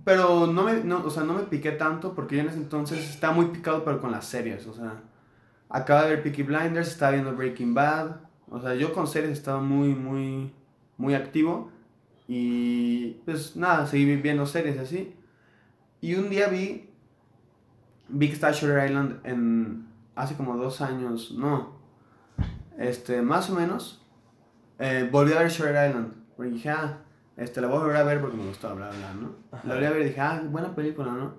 pero 0.04 0.46
no 0.48 0.64
me, 0.64 0.82
no, 0.82 1.04
o 1.04 1.10
sea, 1.10 1.22
no 1.22 1.34
me 1.34 1.42
piqué 1.44 1.70
tanto 1.72 2.14
porque 2.14 2.34
yo 2.36 2.42
en 2.42 2.48
ese 2.48 2.58
entonces 2.58 2.98
estaba 3.10 3.32
muy 3.32 3.46
picado, 3.46 3.84
pero 3.84 4.00
con 4.00 4.10
las 4.10 4.24
series. 4.26 4.66
O 4.66 4.74
sea, 4.74 5.02
acaba 5.68 6.02
de 6.02 6.10
ver 6.10 6.22
Peaky 6.24 6.42
Blinders, 6.42 6.88
estaba 6.88 7.12
viendo 7.12 7.32
Breaking 7.36 7.74
Bad. 7.74 8.16
O 8.50 8.60
sea, 8.60 8.74
yo 8.74 8.92
con 8.92 9.06
series 9.06 9.30
estaba 9.32 9.60
muy, 9.60 9.94
muy, 9.94 10.52
muy 10.96 11.14
activo. 11.14 11.70
Y 12.26 13.12
pues 13.24 13.54
nada, 13.54 13.86
seguí 13.86 14.16
viendo 14.16 14.46
series 14.46 14.74
y 14.74 14.78
así. 14.80 15.16
Y 16.00 16.16
un 16.16 16.28
día 16.28 16.48
vi, 16.48 16.85
vi 18.08 18.28
que 18.28 18.34
estaba 18.34 18.52
Shutter 18.52 18.84
Island 18.84 19.20
en, 19.24 19.86
hace 20.14 20.34
como 20.34 20.56
dos 20.56 20.80
años, 20.80 21.32
no, 21.36 21.76
este, 22.78 23.22
más 23.22 23.50
o 23.50 23.54
menos. 23.54 24.02
Eh, 24.78 25.08
volví 25.10 25.32
a 25.32 25.38
ver 25.38 25.48
Shutter 25.48 25.88
Island, 25.88 26.12
porque 26.36 26.52
dije, 26.52 26.70
ah, 26.70 26.98
este, 27.36 27.60
la 27.60 27.68
voy 27.68 27.78
a 27.78 27.80
volver 27.80 27.96
a 27.96 28.04
ver 28.04 28.20
porque 28.20 28.36
me 28.36 28.46
gustó 28.46 28.68
hablar, 28.68 28.92
hablar, 28.92 29.14
¿no? 29.16 29.36
Ajá. 29.50 29.66
La 29.66 29.74
volví 29.74 29.86
a 29.86 29.90
ver 29.90 30.02
y 30.02 30.04
dije, 30.06 30.20
ah, 30.20 30.42
buena 30.48 30.74
película, 30.74 31.12
¿no? 31.12 31.34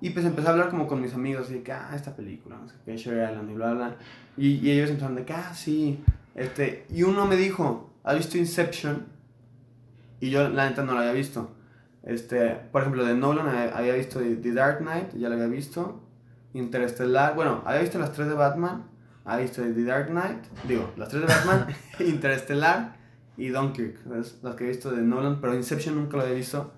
Y 0.00 0.10
pues 0.10 0.26
empecé 0.26 0.48
a 0.48 0.50
hablar 0.50 0.70
como 0.70 0.86
con 0.86 1.00
mis 1.00 1.14
amigos, 1.14 1.50
y 1.50 1.60
que, 1.60 1.72
ah, 1.72 1.90
esta 1.94 2.14
película, 2.14 2.56
no 2.56 2.68
sé 2.68 2.96
Shutter 2.96 3.30
Island, 3.30 3.50
y 3.50 3.54
bla, 3.54 3.72
bla. 3.72 3.96
Y, 4.36 4.48
y 4.56 4.70
ellos 4.72 4.90
empezaron 4.90 5.16
de 5.16 5.24
que, 5.24 5.32
ah, 5.32 5.54
sí. 5.54 6.02
Este, 6.34 6.86
y 6.90 7.04
uno 7.04 7.26
me 7.26 7.36
dijo, 7.36 7.90
¿has 8.02 8.16
visto 8.16 8.36
Inception? 8.36 9.06
Y 10.20 10.30
yo, 10.30 10.48
la 10.48 10.68
neta, 10.68 10.82
no 10.82 10.94
la 10.94 11.00
había 11.00 11.12
visto. 11.12 11.54
Este, 12.04 12.50
por 12.70 12.82
ejemplo, 12.82 13.04
de 13.04 13.14
Nolan 13.14 13.48
había, 13.48 13.76
había 13.76 13.94
visto 13.94 14.20
The 14.20 14.52
Dark 14.52 14.78
Knight, 14.78 15.14
ya 15.14 15.28
la 15.28 15.36
había 15.36 15.48
visto. 15.48 16.02
Interestelar, 16.52 17.34
bueno, 17.34 17.62
había 17.64 17.80
visto 17.80 17.98
las 17.98 18.12
tres 18.12 18.28
de 18.28 18.34
Batman, 18.34 18.84
había 19.24 19.46
visto 19.46 19.62
The 19.62 19.84
Dark 19.84 20.08
Knight, 20.08 20.44
digo, 20.68 20.92
las 20.96 21.08
tres 21.08 21.22
de 21.22 21.28
Batman, 21.28 21.66
Interestelar 21.98 22.96
y 23.36 23.48
Dunkirk, 23.48 24.04
¿sabes? 24.04 24.38
Las 24.42 24.54
que 24.54 24.64
he 24.64 24.68
visto 24.68 24.90
de 24.90 25.02
Nolan, 25.02 25.40
pero 25.40 25.54
Inception 25.54 25.96
nunca 25.96 26.18
lo 26.18 26.22
había 26.22 26.36
visto. 26.36 26.72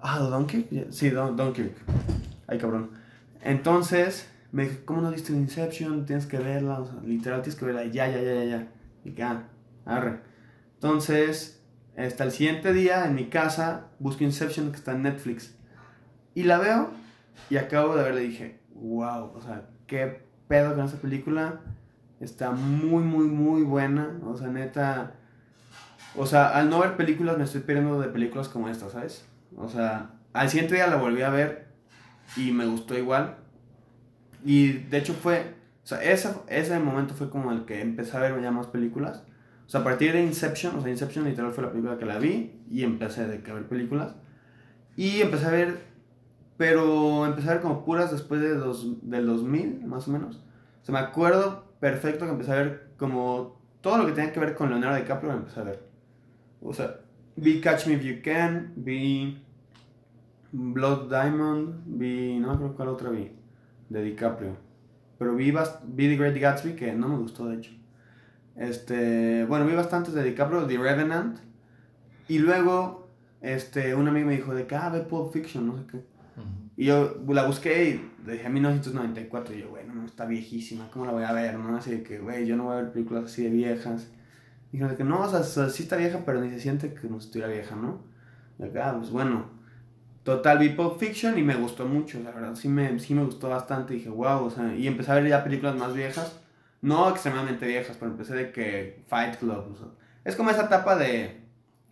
Ah, 0.00 0.18
¿Dunkirk? 0.18 0.92
Sí, 0.92 1.10
Dun 1.10 1.36
Dunkirk. 1.36 1.74
Ay, 2.46 2.58
cabrón. 2.58 2.90
Entonces, 3.40 4.28
me 4.52 4.64
dijo, 4.64 4.76
¿cómo 4.84 5.00
no 5.00 5.10
viste 5.10 5.32
Inception? 5.32 6.04
Tienes 6.04 6.26
que 6.26 6.38
verla, 6.38 6.80
o 6.80 6.86
sea, 6.86 7.00
literal 7.02 7.42
tienes 7.42 7.58
que 7.58 7.64
verla, 7.64 7.84
ya, 7.86 8.06
ya, 8.08 8.20
ya, 8.20 8.34
ya, 8.34 8.44
ya. 8.44 8.68
Y 9.04 9.12
que, 9.12 9.22
ah, 9.22 9.48
arre. 9.86 10.20
Entonces, 10.74 11.63
hasta 11.96 12.24
el 12.24 12.32
siguiente 12.32 12.72
día 12.72 13.06
en 13.06 13.14
mi 13.14 13.26
casa 13.26 13.86
busco 13.98 14.24
Inception 14.24 14.70
que 14.70 14.76
está 14.76 14.92
en 14.92 15.02
Netflix. 15.02 15.54
Y 16.34 16.44
la 16.44 16.58
veo 16.58 16.90
y 17.50 17.56
acabo 17.56 17.96
de 17.96 18.02
verla 18.02 18.22
y 18.22 18.28
dije, 18.28 18.60
wow, 18.74 19.32
o 19.34 19.40
sea, 19.40 19.68
qué 19.86 20.24
pedo 20.48 20.74
con 20.74 20.84
esa 20.84 20.96
película. 20.96 21.60
Está 22.20 22.50
muy, 22.50 23.02
muy, 23.04 23.26
muy 23.26 23.62
buena. 23.62 24.18
O 24.24 24.36
sea, 24.36 24.48
neta. 24.48 25.14
O 26.16 26.26
sea, 26.26 26.48
al 26.48 26.70
no 26.70 26.80
ver 26.80 26.96
películas 26.96 27.38
me 27.38 27.44
estoy 27.44 27.60
perdiendo 27.60 28.00
de 28.00 28.08
películas 28.08 28.48
como 28.48 28.68
esta, 28.68 28.88
¿sabes? 28.88 29.26
O 29.56 29.68
sea, 29.68 30.10
al 30.32 30.48
siguiente 30.48 30.74
día 30.74 30.86
la 30.86 30.96
volví 30.96 31.22
a 31.22 31.30
ver 31.30 31.68
y 32.36 32.50
me 32.52 32.66
gustó 32.66 32.96
igual. 32.96 33.36
Y 34.44 34.72
de 34.72 34.98
hecho 34.98 35.14
fue, 35.14 35.54
o 35.82 35.86
sea, 35.86 36.02
ese, 36.02 36.30
ese 36.48 36.78
momento 36.78 37.14
fue 37.14 37.30
como 37.30 37.52
el 37.52 37.64
que 37.64 37.80
empecé 37.80 38.16
a 38.16 38.20
ver 38.20 38.40
ya 38.42 38.50
más 38.50 38.66
películas. 38.66 39.24
O 39.66 39.68
sea, 39.68 39.80
a 39.80 39.84
partir 39.84 40.12
de 40.12 40.22
Inception, 40.22 40.76
o 40.76 40.82
sea, 40.82 40.90
Inception 40.90 41.24
literal 41.24 41.52
fue 41.52 41.64
la 41.64 41.70
película 41.70 41.98
que 41.98 42.04
la 42.04 42.18
vi 42.18 42.60
y 42.70 42.82
empecé 42.82 43.22
a 43.22 43.26
ver 43.26 43.42
películas. 43.68 44.14
Y 44.96 45.20
empecé 45.20 45.46
a 45.46 45.50
ver, 45.50 45.78
pero 46.56 47.26
empecé 47.26 47.48
a 47.48 47.54
ver 47.54 47.62
como 47.62 47.84
puras 47.84 48.12
después 48.12 48.40
de 48.40 48.54
dos, 48.54 48.96
del 49.02 49.26
2000, 49.26 49.86
más 49.86 50.06
o 50.06 50.12
menos. 50.12 50.36
O 50.82 50.84
sea, 50.84 50.92
me 50.92 50.98
acuerdo 50.98 51.72
perfecto 51.80 52.26
que 52.26 52.32
empecé 52.32 52.52
a 52.52 52.56
ver 52.56 52.90
como 52.96 53.60
todo 53.80 53.98
lo 53.98 54.06
que 54.06 54.12
tenía 54.12 54.32
que 54.32 54.40
ver 54.40 54.54
con 54.54 54.70
Leonardo 54.70 54.96
DiCaprio, 54.96 55.32
me 55.32 55.38
empecé 55.38 55.60
a 55.60 55.64
ver. 55.64 55.82
O 56.62 56.72
sea, 56.72 57.00
vi 57.36 57.60
Catch 57.60 57.86
Me 57.86 57.94
If 57.94 58.02
You 58.02 58.16
Can, 58.22 58.72
vi 58.76 59.42
Blood 60.52 61.08
Diamond, 61.08 61.82
vi, 61.86 62.38
no 62.38 62.56
creo 62.56 62.74
cuál 62.76 62.88
otra 62.88 63.10
vi, 63.10 63.32
de 63.88 64.02
DiCaprio. 64.02 64.56
Pero 65.18 65.34
vi, 65.34 65.52
vi 65.86 66.08
The 66.08 66.16
Great 66.16 66.38
Gatsby, 66.38 66.76
que 66.76 66.92
no 66.92 67.08
me 67.08 67.18
gustó 67.18 67.46
de 67.46 67.56
hecho. 67.56 67.72
Este, 68.56 69.44
bueno, 69.46 69.66
vi 69.66 69.74
bastantes 69.74 70.14
de 70.14 70.22
DiCaprio, 70.22 70.66
The 70.66 70.78
Revenant. 70.78 71.38
Y 72.28 72.38
luego, 72.38 73.08
este, 73.40 73.94
un 73.94 74.08
amigo 74.08 74.28
me 74.28 74.36
dijo 74.36 74.54
de 74.54 74.66
que, 74.66 74.74
ah, 74.74 74.88
ve 74.90 75.00
Pulp 75.00 75.32
Fiction, 75.32 75.66
no 75.66 75.76
sé 75.76 75.84
qué. 75.90 76.14
Y 76.76 76.86
yo 76.86 77.22
la 77.28 77.46
busqué 77.46 77.88
y 77.90 78.30
dije, 78.30 78.48
1994. 78.48 79.54
Y 79.54 79.60
yo, 79.60 79.70
güey, 79.70 79.86
no, 79.86 80.04
está 80.04 80.26
viejísima, 80.26 80.90
¿cómo 80.90 81.06
la 81.06 81.12
voy 81.12 81.22
a 81.22 81.32
ver? 81.32 81.56
¿no? 81.56 81.76
Así 81.76 81.90
de 81.90 82.02
que, 82.02 82.18
güey, 82.18 82.46
yo 82.46 82.56
no 82.56 82.64
voy 82.64 82.74
a 82.74 82.82
ver 82.82 82.92
películas 82.92 83.24
así 83.24 83.44
de 83.44 83.50
viejas. 83.50 84.08
Y 84.72 84.78
de 84.78 84.96
que 84.96 85.04
no, 85.04 85.20
o 85.20 85.42
sea, 85.42 85.68
sí 85.68 85.84
está 85.84 85.96
vieja, 85.96 86.22
pero 86.26 86.40
ni 86.40 86.50
se 86.50 86.58
siente 86.58 86.92
como 86.94 87.20
si 87.20 87.26
estuviera 87.26 87.52
vieja, 87.52 87.76
¿no? 87.76 88.00
Y 88.58 88.64
acá, 88.64 88.90
ah, 88.90 88.96
pues 88.98 89.10
bueno. 89.10 89.52
Total, 90.24 90.58
vi 90.58 90.70
Pulp 90.70 90.98
Fiction 90.98 91.38
y 91.38 91.42
me 91.42 91.54
gustó 91.54 91.84
mucho, 91.86 92.18
la 92.20 92.30
verdad, 92.30 92.54
sí 92.56 92.66
me, 92.66 92.98
sí 92.98 93.14
me 93.14 93.22
gustó 93.22 93.50
bastante. 93.50 93.94
Y 93.94 93.98
dije, 93.98 94.08
wow, 94.08 94.46
o 94.46 94.50
sea, 94.50 94.74
y 94.74 94.86
empecé 94.88 95.12
a 95.12 95.16
ver 95.16 95.28
ya 95.28 95.44
películas 95.44 95.76
más 95.76 95.94
viejas 95.94 96.43
no 96.84 97.08
extremadamente 97.08 97.66
viejas, 97.66 97.96
pero 97.98 98.12
empecé 98.12 98.34
de 98.34 98.52
que 98.52 99.02
Fight 99.08 99.36
Club. 99.36 99.74
es 100.22 100.36
como 100.36 100.50
esa 100.50 100.66
etapa 100.66 100.96
de. 100.96 101.40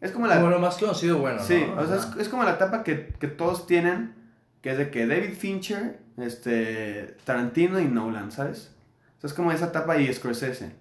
Es 0.02 0.12
como 0.12 0.26
la. 0.26 0.36
Como 0.36 0.50
lo 0.50 0.58
más 0.58 0.76
conocido, 0.76 1.18
bueno. 1.18 1.42
Sí, 1.42 1.64
o 1.76 1.86
sea, 1.86 1.96
es, 2.20 2.28
como 2.28 2.44
la 2.44 2.52
etapa 2.52 2.84
que, 2.84 3.08
que, 3.18 3.26
todos 3.26 3.66
tienen, 3.66 4.14
que 4.60 4.72
es 4.72 4.76
de 4.78 4.90
que 4.90 5.06
David 5.06 5.32
Fincher, 5.32 5.98
este, 6.18 7.16
Tarantino 7.24 7.80
y 7.80 7.86
Nolan, 7.86 8.30
¿sabes? 8.30 8.70
O 9.16 9.20
sea, 9.22 9.28
es 9.28 9.34
como 9.34 9.50
esa 9.50 9.66
etapa 9.68 9.96
y 9.96 10.12
Scorsese. 10.12 10.74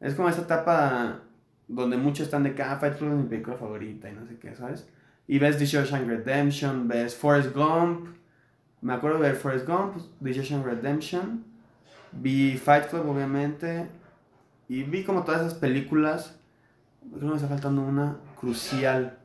Es 0.00 0.14
como 0.14 0.28
esa 0.28 0.42
etapa 0.42 1.22
donde 1.66 1.96
muchos 1.96 2.26
están 2.26 2.42
de 2.42 2.54
que, 2.54 2.62
ah, 2.62 2.76
Fight 2.78 2.98
Club 2.98 3.12
es 3.12 3.16
mi 3.16 3.28
película 3.28 3.56
favorita 3.56 4.10
y 4.10 4.12
no 4.12 4.26
sé 4.26 4.36
qué, 4.38 4.54
¿sabes? 4.54 4.86
Y 5.26 5.38
ves 5.38 5.56
The 5.56 5.64
Shawshank 5.64 6.06
Redemption, 6.06 6.88
ves 6.88 7.16
Forrest 7.16 7.54
Gump. 7.54 8.08
Me 8.82 8.92
acuerdo 8.92 9.16
de 9.16 9.30
ver 9.30 9.36
Forrest 9.36 9.66
Gump, 9.66 9.96
The 10.22 10.34
Shawshank 10.34 10.66
Redemption. 10.66 11.55
Vi 12.12 12.56
Fight 12.56 12.88
Club, 12.88 13.08
obviamente. 13.08 13.88
Y 14.68 14.82
vi 14.82 15.04
como 15.04 15.24
todas 15.24 15.42
esas 15.42 15.54
películas. 15.54 16.38
Creo 17.08 17.20
que 17.20 17.26
me 17.26 17.36
está 17.36 17.48
faltando 17.48 17.82
una 17.82 18.16
crucial 18.38 19.18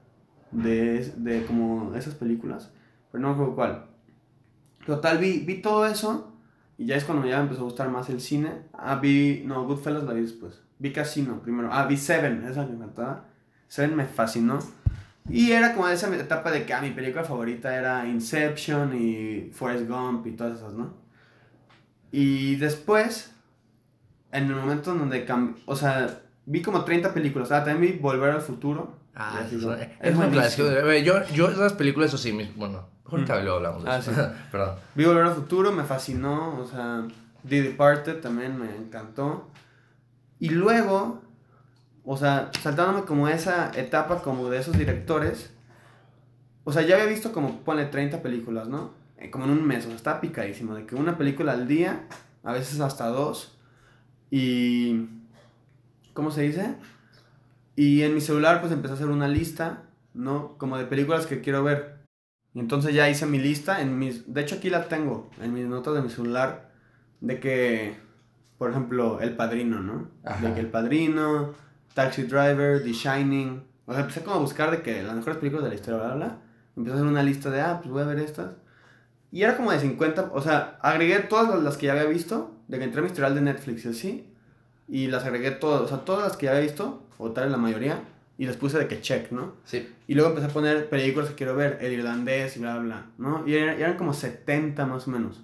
de, 0.51 1.13
de 1.17 1.45
como 1.45 1.95
esas 1.95 2.15
películas. 2.15 2.71
Pero 3.11 3.21
no 3.21 3.29
me 3.29 3.33
acuerdo 3.33 3.55
cuál. 3.55 3.85
Total, 4.85 5.17
vi, 5.17 5.39
vi 5.39 5.61
todo 5.61 5.85
eso. 5.85 6.33
Y 6.77 6.85
ya 6.85 6.95
es 6.95 7.03
cuando 7.03 7.27
ya 7.27 7.38
me 7.38 7.43
empezó 7.43 7.61
a 7.61 7.65
gustar 7.65 7.89
más 7.89 8.09
el 8.09 8.21
cine. 8.21 8.63
Ah, 8.73 8.95
vi. 8.95 9.43
No, 9.45 9.65
Goodfellas 9.65 10.03
la 10.03 10.13
vi 10.13 10.21
después. 10.21 10.61
Vi 10.79 10.91
Casino 10.91 11.39
primero. 11.41 11.69
Ah, 11.71 11.85
vi 11.85 11.97
Seven, 11.97 12.43
esa 12.45 12.65
me 12.65 12.73
encantaba. 12.73 13.25
Seven 13.67 13.95
me 13.95 14.05
fascinó. 14.05 14.59
Y 15.29 15.51
era 15.51 15.73
como 15.73 15.88
esa 15.88 16.13
etapa 16.15 16.51
de 16.51 16.65
que 16.65 16.73
ah, 16.73 16.81
mi 16.81 16.91
película 16.91 17.23
favorita 17.23 17.75
era 17.75 18.07
Inception 18.07 19.00
y 19.00 19.51
Forrest 19.53 19.88
Gump 19.88 20.25
y 20.25 20.31
todas 20.31 20.57
esas, 20.57 20.73
¿no? 20.73 20.93
Y 22.12 22.56
después, 22.58 23.32
en 24.32 24.46
el 24.46 24.56
momento 24.56 24.91
en 24.91 25.00
donde 25.00 25.25
cambió, 25.25 25.56
o 25.65 25.75
sea, 25.75 26.22
vi 26.46 26.62
como 26.62 26.84
30 26.84 27.13
películas. 27.13 27.51
Ah, 27.51 27.63
también 27.63 27.94
vi 27.94 28.00
Volver 28.00 28.32
al 28.32 28.41
Futuro. 28.41 28.98
Ah, 29.15 29.41
es, 30.01 30.15
muy 30.15 30.27
clásico. 30.27 30.68
Yo, 31.03 31.25
yo 31.34 31.50
esas 31.50 31.74
películas, 31.74 32.10
eso 32.10 32.18
sí, 32.18 32.32
bueno, 32.56 32.88
mejor 33.03 33.25
que 33.25 33.34
luego 33.44 33.58
hablamos 33.58 33.84
de 33.84 33.91
ah, 33.91 33.98
eso. 33.98 34.12
Perdón. 34.51 34.75
Vi 34.96 35.06
Volver 35.06 35.25
al 35.25 35.36
Futuro, 35.36 35.72
me 35.72 35.84
fascinó, 35.84 36.60
o 36.60 36.65
sea, 36.65 37.06
The 37.48 37.62
Departed 37.62 38.22
también 38.22 38.58
me 38.58 38.75
encantó. 38.75 39.50
Y 40.39 40.50
luego, 40.50 41.22
o 42.03 42.18
sea, 42.18 42.51
saltándome 42.62 43.03
como 43.06 43.27
esa 43.27 43.72
etapa 43.75 44.22
como 44.22 44.50
de 44.50 44.60
esos 44.60 44.77
directores, 44.77 45.51
o 46.63 46.72
sea, 46.72 46.82
ya 46.84 46.96
había 46.96 47.08
visto 47.08 47.32
como, 47.32 47.60
pone 47.60 47.86
30 47.86 48.22
películas, 48.22 48.68
¿no? 48.68 49.00
Eh, 49.22 49.30
como 49.30 49.46
en 49.46 49.51
un 49.51 49.66
mes, 49.66 49.86
o 49.86 49.88
sea, 49.88 49.96
está 49.96 50.20
picadísimo, 50.20 50.74
de 50.74 50.86
que 50.86 50.96
una 50.96 51.18
película 51.18 51.51
al 51.51 51.68
día, 51.68 52.08
a 52.44 52.54
veces 52.54 52.80
hasta 52.80 53.08
dos, 53.08 53.58
y... 54.32 55.08
¿Cómo 56.13 56.32
se 56.32 56.42
dice? 56.42 56.75
Y 57.75 58.01
en 58.01 58.13
mi 58.16 58.20
celular 58.20 58.60
pues 58.60 58.74
empecé 58.74 58.94
a 58.94 58.96
hacer 58.96 59.08
una 59.08 59.30
lista, 59.30 59.84
¿no? 60.13 60.58
Como 60.58 60.78
de 60.78 60.86
películas 60.86 61.25
que 61.25 61.40
quiero 61.40 61.63
ver. 61.63 62.01
Y 62.54 62.60
entonces 62.60 62.94
ya 62.94 63.10
hice 63.10 63.25
mi 63.25 63.40
lista, 63.40 63.82
en 63.82 63.98
mis... 63.98 64.34
De 64.34 64.42
hecho 64.42 64.56
aquí 64.56 64.70
la 64.70 64.90
tengo, 64.90 65.30
en 65.40 65.54
mis 65.54 65.66
notas 65.68 65.94
de 65.94 66.01
mi 66.01 66.10
celular, 66.10 66.72
de 67.22 67.40
que, 67.40 67.96
por 68.58 68.72
ejemplo, 68.72 69.22
El 69.22 69.38
Padrino, 69.38 69.80
¿no? 69.80 70.10
De 70.42 70.54
que 70.54 70.60
El 70.60 70.68
Padrino, 70.68 71.54
Taxi 71.94 72.24
Driver, 72.24 72.84
The 72.84 72.92
Shining. 72.92 73.63
O 73.86 73.94
sea, 73.94 74.01
empecé 74.01 74.22
como 74.22 74.36
a 74.36 74.40
buscar 74.40 74.72
de 74.72 74.82
que 74.82 75.04
las 75.04 75.16
mejores 75.16 75.38
películas 75.38 75.63
de 75.63 75.70
la 75.70 75.75
historia, 75.75 76.04
bla, 76.04 76.16
bla. 76.16 76.38
Empecé 76.75 76.94
a 76.94 77.00
hacer 77.00 77.08
una 77.08 77.24
lista 77.24 77.50
de, 77.50 77.62
ah, 77.62 77.80
pues 77.82 77.92
voy 77.92 78.01
a 78.01 78.06
ver 78.06 78.20
estas. 78.20 78.56
Y 79.31 79.43
era 79.43 79.55
como 79.55 79.71
de 79.71 79.79
50, 79.79 80.31
o 80.33 80.41
sea, 80.41 80.77
agregué 80.81 81.19
todas 81.19 81.61
las 81.63 81.77
que 81.77 81.85
ya 81.88 81.93
había 81.93 82.05
visto, 82.05 82.51
de 82.67 82.77
que 82.77 82.83
entré 82.83 83.00
a 83.00 83.03
mi 83.03 83.07
historial 83.07 83.33
de 83.33 83.41
Netflix 83.41 83.85
y 83.85 83.89
así, 83.89 84.33
y 84.89 85.07
las 85.07 85.23
agregué 85.23 85.51
todas, 85.51 85.81
o 85.83 85.88
sea, 85.88 86.00
todas 86.00 86.23
las 86.27 86.35
que 86.35 86.47
ya 86.47 86.51
había 86.51 86.63
visto, 86.63 87.03
o 87.17 87.31
tal 87.31 87.45
vez 87.45 87.51
la 87.51 87.57
mayoría, 87.57 88.03
y 88.38 88.45
les 88.45 88.57
puse 88.57 88.77
de 88.77 88.88
que 88.88 89.00
check, 89.00 89.31
¿no? 89.31 89.53
Sí. 89.63 89.88
Y 90.07 90.15
luego 90.15 90.31
empecé 90.31 90.47
a 90.47 90.53
poner 90.53 90.89
películas 90.89 91.29
que 91.29 91.35
quiero 91.35 91.55
ver, 91.55 91.77
el 91.79 91.93
irlandés 91.93 92.57
y 92.57 92.59
bla, 92.59 92.77
bla, 92.79 93.05
¿no? 93.17 93.47
Y 93.47 93.55
eran, 93.55 93.95
como 93.95 94.13
70 94.13 94.85
más 94.85 95.07
o 95.07 95.11
menos. 95.11 95.41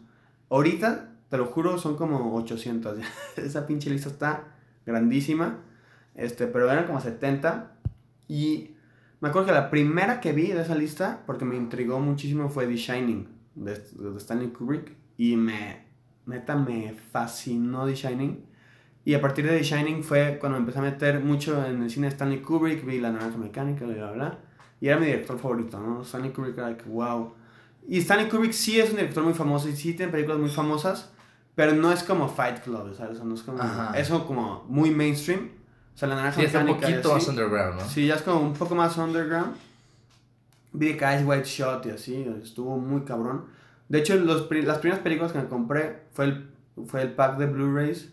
Ahorita, 0.50 1.12
te 1.30 1.38
lo 1.38 1.46
juro, 1.46 1.78
son 1.78 1.96
como 1.96 2.36
800. 2.36 3.00
Esa 3.38 3.66
pinche 3.66 3.90
lista 3.90 4.10
está 4.10 4.44
grandísima, 4.86 5.60
este, 6.16 6.48
pero 6.48 6.70
eran 6.70 6.88
como 6.88 7.00
70. 7.00 7.72
Y 8.28 8.72
me 9.22 9.30
acuerdo 9.30 9.48
que 9.48 9.54
la 9.54 9.70
primera 9.70 10.20
que 10.20 10.34
vi 10.34 10.48
de 10.48 10.62
esa 10.62 10.76
lista, 10.76 11.22
porque 11.26 11.46
me 11.46 11.56
intrigó 11.56 12.00
muchísimo, 12.00 12.50
fue 12.50 12.68
The 12.68 12.76
Shining 12.76 13.37
de, 13.58 13.74
de 13.74 14.18
Stanley 14.18 14.50
Kubrick 14.50 14.96
y 15.18 15.36
me, 15.36 15.86
neta, 16.26 16.56
me 16.56 16.96
fascinó 17.12 17.86
The 17.86 17.96
Shining. 17.96 18.46
Y 19.04 19.14
a 19.14 19.22
partir 19.22 19.46
de 19.46 19.58
The 19.58 19.64
Shining 19.64 20.04
fue 20.04 20.38
cuando 20.40 20.58
me 20.58 20.64
empecé 20.64 20.80
a 20.80 20.82
meter 20.82 21.20
mucho 21.22 21.66
en 21.66 21.84
el 21.84 21.90
cine 21.90 22.08
de 22.08 22.14
Stanley 22.14 22.42
Kubrick, 22.42 22.86
vi 22.86 23.00
La 23.00 23.12
Naranja 23.12 23.38
Mecánica, 23.38 23.86
bla, 23.86 23.96
bla, 23.96 24.12
bla. 24.12 24.40
Y 24.80 24.88
era 24.88 25.00
mi 25.00 25.08
director 25.08 25.40
favorito, 25.40 25.80
¿no? 25.80 26.04
Stanley 26.04 26.32
Kubrick 26.32 26.58
era 26.58 26.70
like, 26.70 26.84
wow. 26.88 27.34
Y 27.88 28.00
Stanley 28.00 28.28
Kubrick 28.28 28.52
sí 28.52 28.80
es 28.80 28.90
un 28.90 28.98
director 28.98 29.24
muy 29.24 29.34
famoso 29.34 29.70
y 29.70 29.76
sí 29.76 29.94
tiene 29.94 30.12
películas 30.12 30.40
muy 30.40 30.50
famosas, 30.50 31.12
pero 31.56 31.74
no 31.74 31.92
es 31.92 32.04
como 32.04 32.28
Fight 32.28 32.60
Club, 32.60 32.94
¿sabes? 32.94 33.20
O 33.20 33.26
no 33.26 33.34
es 33.34 33.44
como... 33.44 33.60
Eso 33.96 34.28
como 34.28 34.66
muy 34.68 34.92
mainstream. 34.92 35.52
O 35.96 35.98
sea, 35.98 36.10
La 36.10 36.16
Naranja 36.16 36.42
Mecánica... 36.42 36.74
un 36.74 36.80
poquito 36.82 37.14
más 37.14 37.28
underground, 37.28 37.80
¿no? 37.80 37.88
Sí, 37.88 38.06
ya 38.06 38.16
es 38.16 38.22
como 38.22 38.42
un 38.42 38.54
poco 38.54 38.76
más 38.76 38.98
underground. 38.98 39.56
Vi 40.74 40.94
The 40.94 41.06
Guys 41.06 41.26
White 41.26 41.46
Shot 41.46 41.86
y 41.86 41.90
así, 41.92 42.26
estuvo 42.42 42.78
muy 42.78 43.02
cabrón. 43.02 43.46
De 43.90 44.00
hecho, 44.00 44.16
los, 44.16 44.50
las 44.52 44.80
primeras 44.80 45.02
películas 45.02 45.32
que 45.32 45.40
me 45.40 45.48
compré 45.48 46.04
fue 46.12 46.26
el, 46.26 46.50
fue 46.86 47.02
el 47.02 47.14
pack 47.14 47.38
de 47.38 47.48
Blu-rays. 47.48 48.12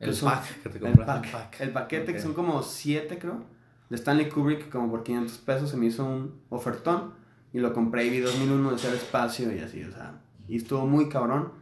El 0.00 0.14
pack 0.16 0.62
que 0.62 0.68
te 0.68 0.88
El, 0.88 0.98
pack, 0.98 1.60
el 1.60 1.70
paquete, 1.70 2.12
que 2.12 2.20
son 2.20 2.34
como 2.34 2.62
7, 2.62 3.18
creo. 3.18 3.44
De 3.88 3.96
Stanley 3.96 4.28
Kubrick, 4.28 4.70
como 4.70 4.90
por 4.90 5.04
500 5.04 5.38
pesos, 5.38 5.70
se 5.70 5.76
me 5.76 5.86
hizo 5.86 6.04
un 6.04 6.40
ofertón. 6.48 7.14
Y 7.52 7.60
lo 7.60 7.72
compré 7.72 8.06
y 8.06 8.10
vi 8.10 8.20
2001 8.20 8.74
de 8.74 8.88
el 8.88 8.94
espacio 8.94 9.54
y 9.54 9.58
así, 9.58 9.84
o 9.84 9.92
sea. 9.92 10.20
Y 10.48 10.56
estuvo 10.56 10.86
muy 10.86 11.08
cabrón. 11.08 11.52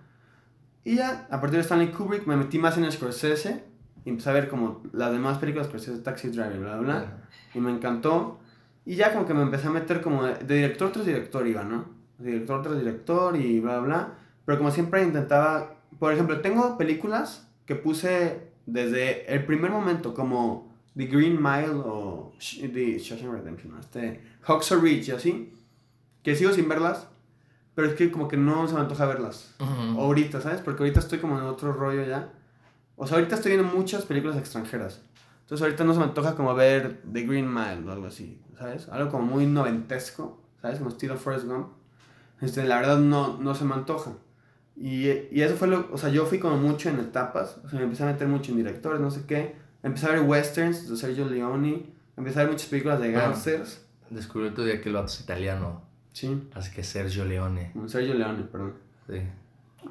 Y 0.85 0.97
ya, 0.97 1.27
a 1.31 1.41
partir 1.41 1.59
de 1.59 1.63
Stanley 1.63 1.91
Kubrick, 1.91 2.27
me 2.27 2.37
metí 2.37 2.59
más 2.59 2.79
en 2.79 2.91
Scorsese. 2.91 3.65
Y 4.05 4.09
y 4.09 4.11
empecé 4.11 4.31
a 4.31 4.33
ver 4.33 4.49
como 4.49 4.83
las 4.93 5.13
demás 5.13 5.39
películas 5.39 5.67
que 5.67 5.79
de 5.79 5.99
Taxi 5.99 6.29
Driver, 6.29 6.59
bla, 6.59 6.77
bla, 6.77 6.99
bla. 6.99 7.29
Y 7.53 7.61
me 7.61 7.71
encantó. 7.71 8.41
Y 8.85 8.97
ya 8.97 9.13
como 9.13 9.27
que 9.27 9.35
me 9.35 9.43
empecé 9.43 9.69
a 9.69 9.71
meter 9.71 10.01
como 10.01 10.25
de, 10.25 10.35
de 10.35 10.55
director 10.57 10.91
tras 10.93 11.07
director 11.07 11.47
iba, 11.47 11.65
¿no? 11.65 11.87
Director 12.19 12.63
tras 12.63 12.79
director 12.79 13.37
y 13.37 13.61
bla, 13.61 13.79
bla. 13.81 14.15
Pero 14.45 14.59
como 14.59 14.71
siempre 14.71 15.03
intentaba, 15.03 15.77
por 15.99 16.13
ejemplo, 16.13 16.41
tengo 16.41 16.77
películas 16.79 17.49
que 17.67 17.77
puse 17.77 18.51
desde 18.67 19.33
el 19.33 19.45
primer 19.45 19.71
momento, 19.71 20.15
como 20.15 20.73
The 20.97 21.07
Green 21.07 21.41
Mile 21.41 21.83
o 21.85 22.33
The 22.39 22.99
Shawshank 22.99 23.33
Redemption, 23.33 23.77
este, 23.79 24.21
Hacksaw 24.43 24.81
Ridge 24.81 25.09
y 25.09 25.13
así, 25.13 25.53
que 26.23 26.35
sigo 26.35 26.53
sin 26.53 26.69
verlas, 26.69 27.07
pero 27.75 27.89
es 27.89 27.95
que 27.95 28.11
como 28.11 28.29
que 28.29 28.37
no 28.37 28.67
se 28.67 28.75
me 28.75 28.81
antoja 28.81 29.07
verlas. 29.07 29.55
Ujú. 29.61 30.01
Ahorita, 30.01 30.41
¿sabes? 30.41 30.61
Porque 30.61 30.83
ahorita 30.83 31.01
estoy 31.01 31.19
como 31.19 31.39
en 31.39 31.45
otro 31.45 31.73
rollo 31.73 32.05
ya. 32.05 32.33
O 32.97 33.07
sea, 33.07 33.17
ahorita 33.17 33.37
estoy 33.37 33.53
viendo 33.57 33.73
muchas 33.75 34.05
películas 34.05 34.37
extranjeras. 34.37 35.01
Entonces 35.51 35.65
ahorita 35.65 35.83
no 35.83 35.95
se 35.95 35.99
me 35.99 36.05
antoja 36.05 36.37
como 36.37 36.55
ver 36.55 37.03
The 37.13 37.23
Green 37.23 37.53
Mile 37.53 37.83
o 37.85 37.91
algo 37.91 38.07
así, 38.07 38.41
¿sabes? 38.57 38.89
Algo 38.89 39.11
como 39.11 39.27
muy 39.27 39.47
noventesco, 39.47 40.41
¿sabes? 40.63 40.79
Como 40.79 40.91
estilo 40.91 41.17
Forrest 41.17 41.47
Gump. 41.47 41.71
Este, 42.41 42.63
la 42.63 42.77
verdad 42.77 43.01
no, 43.01 43.37
no 43.37 43.53
se 43.57 43.65
me 43.65 43.75
antoja. 43.75 44.13
Y, 44.77 45.09
y 45.09 45.43
eso 45.43 45.57
fue 45.57 45.67
lo, 45.67 45.89
o 45.91 45.99
sea, 45.99 46.11
yo 46.11 46.25
fui 46.25 46.39
como 46.39 46.57
mucho 46.57 46.89
en 46.89 47.01
etapas, 47.01 47.59
o 47.65 47.69
sea, 47.69 47.81
me 47.81 47.87
empecé 47.87 48.05
a 48.05 48.07
meter 48.07 48.29
mucho 48.29 48.53
en 48.53 48.59
directores, 48.59 49.01
no 49.01 49.11
sé 49.11 49.27
qué. 49.27 49.57
Empecé 49.83 50.07
a 50.07 50.11
ver 50.11 50.21
westerns 50.21 50.89
de 50.89 50.97
Sergio 50.97 51.29
Leone, 51.29 51.85
empecé 52.17 52.39
a 52.39 52.43
ver 52.45 52.53
muchas 52.53 52.69
películas 52.69 53.01
de 53.01 53.11
gangsters. 53.11 53.85
Descubrí 54.09 54.51
otro 54.51 54.63
día 54.63 54.81
que 54.81 54.89
el 54.89 54.95
vato 54.95 55.07
es 55.07 55.21
italiano. 55.21 55.83
Sí, 56.13 56.49
Así 56.55 56.71
que 56.71 56.85
Sergio 56.85 57.25
Leone. 57.25 57.73
Sergio 57.89 58.15
Leone, 58.15 58.45
perdón. 58.45 58.75
Sí. 59.09 59.21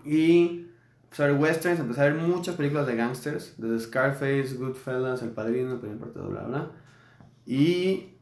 Y 0.10 0.69
ver 1.18 1.34
westerns, 1.34 1.80
empecé 1.80 2.02
a 2.02 2.04
ver 2.06 2.16
muchas 2.16 2.56
películas 2.56 2.88
de 2.88 2.96
gangsters, 2.96 3.56
desde 3.58 3.80
Scarface, 3.80 4.56
Goodfellas, 4.58 5.22
El 5.22 5.30
Padrino, 5.32 5.74
El 5.74 5.80
Primer 5.80 5.98
Partido, 5.98 6.30
bla, 6.30 6.44
bla. 6.44 6.72
Y 7.46 8.16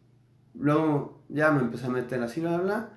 luego 0.54 1.24
ya 1.30 1.52
me 1.52 1.62
empecé 1.62 1.86
a 1.88 1.90
meter 1.90 2.22
así, 2.24 2.42
bla, 2.42 2.58
bla. 2.58 2.90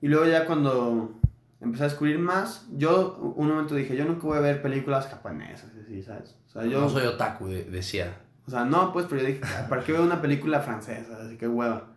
Y 0.00 0.08
luego 0.08 0.26
ya 0.26 0.46
cuando 0.46 1.20
empecé 1.60 1.84
a 1.84 1.88
descubrir 1.88 2.18
más, 2.18 2.66
yo 2.76 3.16
un 3.36 3.48
momento 3.48 3.74
dije, 3.74 3.96
yo 3.96 4.04
nunca 4.04 4.26
voy 4.26 4.38
a 4.38 4.40
ver 4.40 4.62
películas 4.62 5.06
japonesas, 5.08 5.70
así, 5.82 6.02
¿sabes? 6.02 6.36
O 6.46 6.50
sea, 6.50 6.64
yo... 6.64 6.80
No 6.80 6.88
soy 6.88 7.06
otaku, 7.06 7.46
de- 7.48 7.64
decía. 7.64 8.16
O 8.46 8.50
sea, 8.50 8.64
no, 8.64 8.92
pues, 8.92 9.06
pero 9.08 9.20
yo 9.22 9.26
dije, 9.28 9.40
¿para 9.68 9.84
qué 9.84 9.92
veo 9.92 10.02
una 10.02 10.20
película 10.20 10.60
francesa? 10.60 11.18
Así 11.22 11.36
que 11.36 11.46
hueva. 11.46 11.92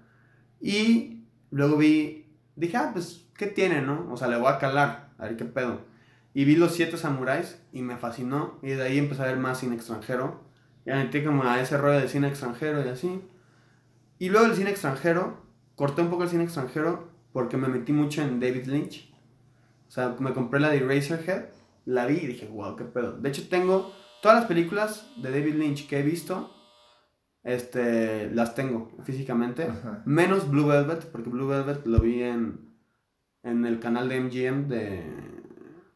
Y 0.62 1.24
luego 1.52 1.78
vi, 1.78 2.26
dije, 2.56 2.78
ah, 2.78 2.90
pues, 2.94 3.26
¿qué 3.36 3.48
tiene, 3.48 3.82
no? 3.82 4.08
O 4.12 4.18
sea, 4.18 4.28
le 4.28 4.38
voy 4.38 4.48
a 4.52 4.60
calar, 4.60 5.10
a 5.18 5.24
ver 5.24 5.36
qué 5.38 5.46
pedo. 5.46 5.82
Y 6.34 6.46
vi 6.46 6.56
Los 6.56 6.74
Siete 6.74 6.98
Samuráis 6.98 7.62
y 7.72 7.82
me 7.82 7.98
fascinó. 7.98 8.60
Y 8.62 8.70
de 8.70 8.84
ahí 8.84 8.98
empecé 8.98 9.22
a 9.22 9.28
ver 9.28 9.38
más 9.38 9.60
cine 9.60 9.76
extranjero. 9.76 10.42
Y 10.86 10.90
me 10.90 11.04
metí 11.04 11.24
como 11.24 11.44
a 11.44 11.62
ese 11.62 11.78
rollo 11.78 12.00
de 12.00 12.08
cine 12.08 12.28
extranjero 12.28 12.84
y 12.86 12.90
así. 12.90 13.22
Y 14.20 14.30
luego 14.30 14.48
el 14.48 14.56
cine 14.56 14.70
extranjero, 14.70 15.44
corté 15.76 16.02
un 16.02 16.10
poco 16.10 16.24
el 16.24 16.30
cine 16.30 16.44
extranjero 16.44 17.12
porque 17.34 17.58
me 17.58 17.68
metí 17.68 17.92
mucho 17.92 18.22
en 18.22 18.40
David 18.40 18.68
Lynch. 18.68 19.12
O 19.88 19.92
sea, 19.92 20.16
me 20.20 20.34
compré 20.34 20.60
la 20.60 20.70
de 20.70 20.78
Eraserhead, 20.78 21.50
la 21.86 22.06
vi 22.06 22.16
y 22.16 22.28
dije, 22.28 22.48
wow, 22.48 22.76
qué 22.76 22.86
pedo. 22.86 23.20
De 23.20 23.30
hecho, 23.30 23.48
tengo 23.50 23.94
todas 24.22 24.38
las 24.40 24.48
películas 24.48 25.12
de 25.18 25.30
David 25.30 25.56
Lynch 25.56 25.88
que 25.88 26.00
he 26.00 26.04
visto, 26.04 26.52
este, 27.44 28.32
las 28.32 28.56
tengo 28.56 28.92
físicamente. 29.04 29.64
Ajá. 29.64 30.02
Menos 30.06 30.50
Blue 30.50 30.68
Velvet, 30.68 31.06
porque 31.12 31.30
Blue 31.30 31.48
Velvet 31.48 31.86
lo 31.86 32.00
vi 32.00 32.24
en, 32.24 32.76
en 33.44 33.66
el 33.66 33.80
canal 33.80 34.10
de 34.10 34.20
MGM 34.22 34.68
de... 34.68 35.43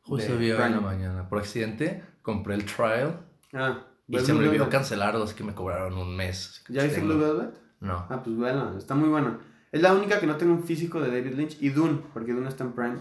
Justo 0.08 0.38
vi 0.38 0.52
hoy 0.52 0.62
en 0.62 0.72
la 0.72 0.82
mañana. 0.82 1.28
Por 1.30 1.40
accidente 1.40 2.04
compré 2.22 2.56
el 2.56 2.66
trial 2.66 3.20
Ah, 3.54 3.86
y 4.08 4.16
¿ves 4.16 4.26
se 4.26 4.34
me 4.34 4.48
olvidó 4.48 4.70
cancelarlo, 4.70 5.24
así 5.24 5.36
que 5.36 5.44
me 5.44 5.54
cobraron 5.54 5.98
un 5.98 6.16
mes. 6.16 6.64
¿Ya 6.70 6.84
viste 6.84 7.02
Blue 7.02 7.18
Velvet? 7.18 7.58
No. 7.80 8.06
Ah, 8.10 8.22
pues 8.24 8.36
bueno, 8.36 8.78
está 8.78 8.96
muy 8.96 9.10
buena. 9.10 9.40
Es 9.72 9.82
la 9.82 9.94
única 9.94 10.20
que 10.20 10.28
no 10.28 10.38
tengo 10.38 10.54
un 10.54 10.64
físico 10.64 11.00
de 11.02 11.10
David 11.10 11.36
Lynch 11.36 11.58
y 11.62 11.70
Dune, 11.70 12.00
porque 12.14 12.34
Dune 12.34 12.48
está 12.48 12.64
en 12.64 12.74
Prime. 12.74 12.98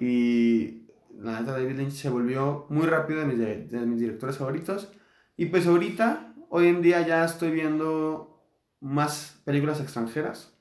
Y 0.00 0.88
la 1.18 1.40
neta, 1.40 1.52
David 1.52 1.76
Lynch 1.76 1.92
se 1.92 2.08
volvió 2.08 2.66
muy 2.68 2.86
rápido 2.86 3.20
de 3.20 3.26
mis, 3.26 3.38
de 3.38 3.86
mis 3.86 4.00
directores 4.00 4.38
favoritos. 4.38 4.88
Y 5.36 5.46
pues 5.46 5.66
ahorita, 5.66 6.34
hoy 6.50 6.68
en 6.68 6.82
día 6.82 7.06
ya 7.06 7.24
estoy 7.24 7.50
viendo 7.50 8.46
más 8.80 9.40
películas 9.44 9.80
extranjeras. 9.80 10.52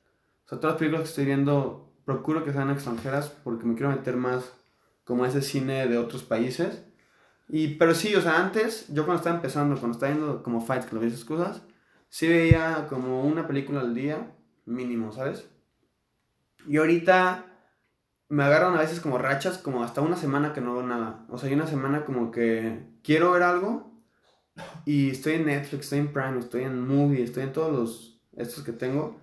O 0.46 0.50
sea, 0.50 0.60
todas 0.60 0.74
las 0.74 0.80
películas 0.80 1.04
que 1.04 1.10
estoy 1.10 1.26
viendo, 1.26 1.94
procuro 2.06 2.44
que 2.44 2.54
sean 2.54 2.70
extranjeras 2.70 3.30
porque 3.44 3.66
me 3.66 3.76
quiero 3.76 3.92
meter 3.92 4.18
más 4.18 4.54
como 5.04 5.26
ese 5.26 5.42
cine 5.42 5.88
de 5.88 5.98
otros 5.98 6.24
países. 6.24 6.84
Y, 7.50 7.76
pero 7.76 7.94
sí, 7.94 8.16
o 8.16 8.22
sea, 8.22 8.38
antes, 8.42 8.88
yo 8.90 9.06
cuando 9.06 9.20
estaba 9.20 9.36
empezando, 9.36 9.80
cuando 9.80 9.96
estaba 9.96 10.14
viendo 10.14 10.44
como 10.44 10.62
Fight 10.62 10.86
Club 10.86 11.04
y 11.04 11.08
esas 11.08 11.26
cosas, 11.26 11.62
sí 12.10 12.28
veía 12.28 12.88
como 12.90 13.24
una 13.24 13.48
película 13.48 13.82
al 13.82 13.94
día, 13.94 14.32
mínimo, 14.66 15.12
¿sabes? 15.12 15.48
Y 16.68 16.78
ahorita 16.78 17.46
me 18.30 18.44
agarran 18.44 18.76
a 18.76 18.80
veces 18.80 19.00
como 19.00 19.18
rachas, 19.18 19.58
como 19.58 19.84
hasta 19.84 20.02
una 20.02 20.18
semana 20.18 20.54
que 20.54 20.62
no 20.62 20.74
veo 20.74 20.84
nada. 20.84 21.26
O 21.30 21.38
sea, 21.38 21.50
hay 21.50 21.56
una 21.56 21.68
semana 21.68 22.06
como 22.06 22.32
que 22.32 22.98
quiero 23.04 23.32
ver 23.32 23.44
algo 23.44 23.92
y 24.86 25.12
estoy 25.12 25.34
en 25.34 25.46
Netflix, 25.46 25.86
estoy 25.86 26.00
en 26.00 26.14
Prime, 26.14 26.40
estoy 26.40 26.64
en 26.64 26.88
Movie, 26.88 27.24
estoy 27.24 27.44
en 27.44 27.54
todos 27.54 27.72
los 27.72 28.22
estos 28.36 28.64
que 28.64 28.72
tengo. 28.72 29.20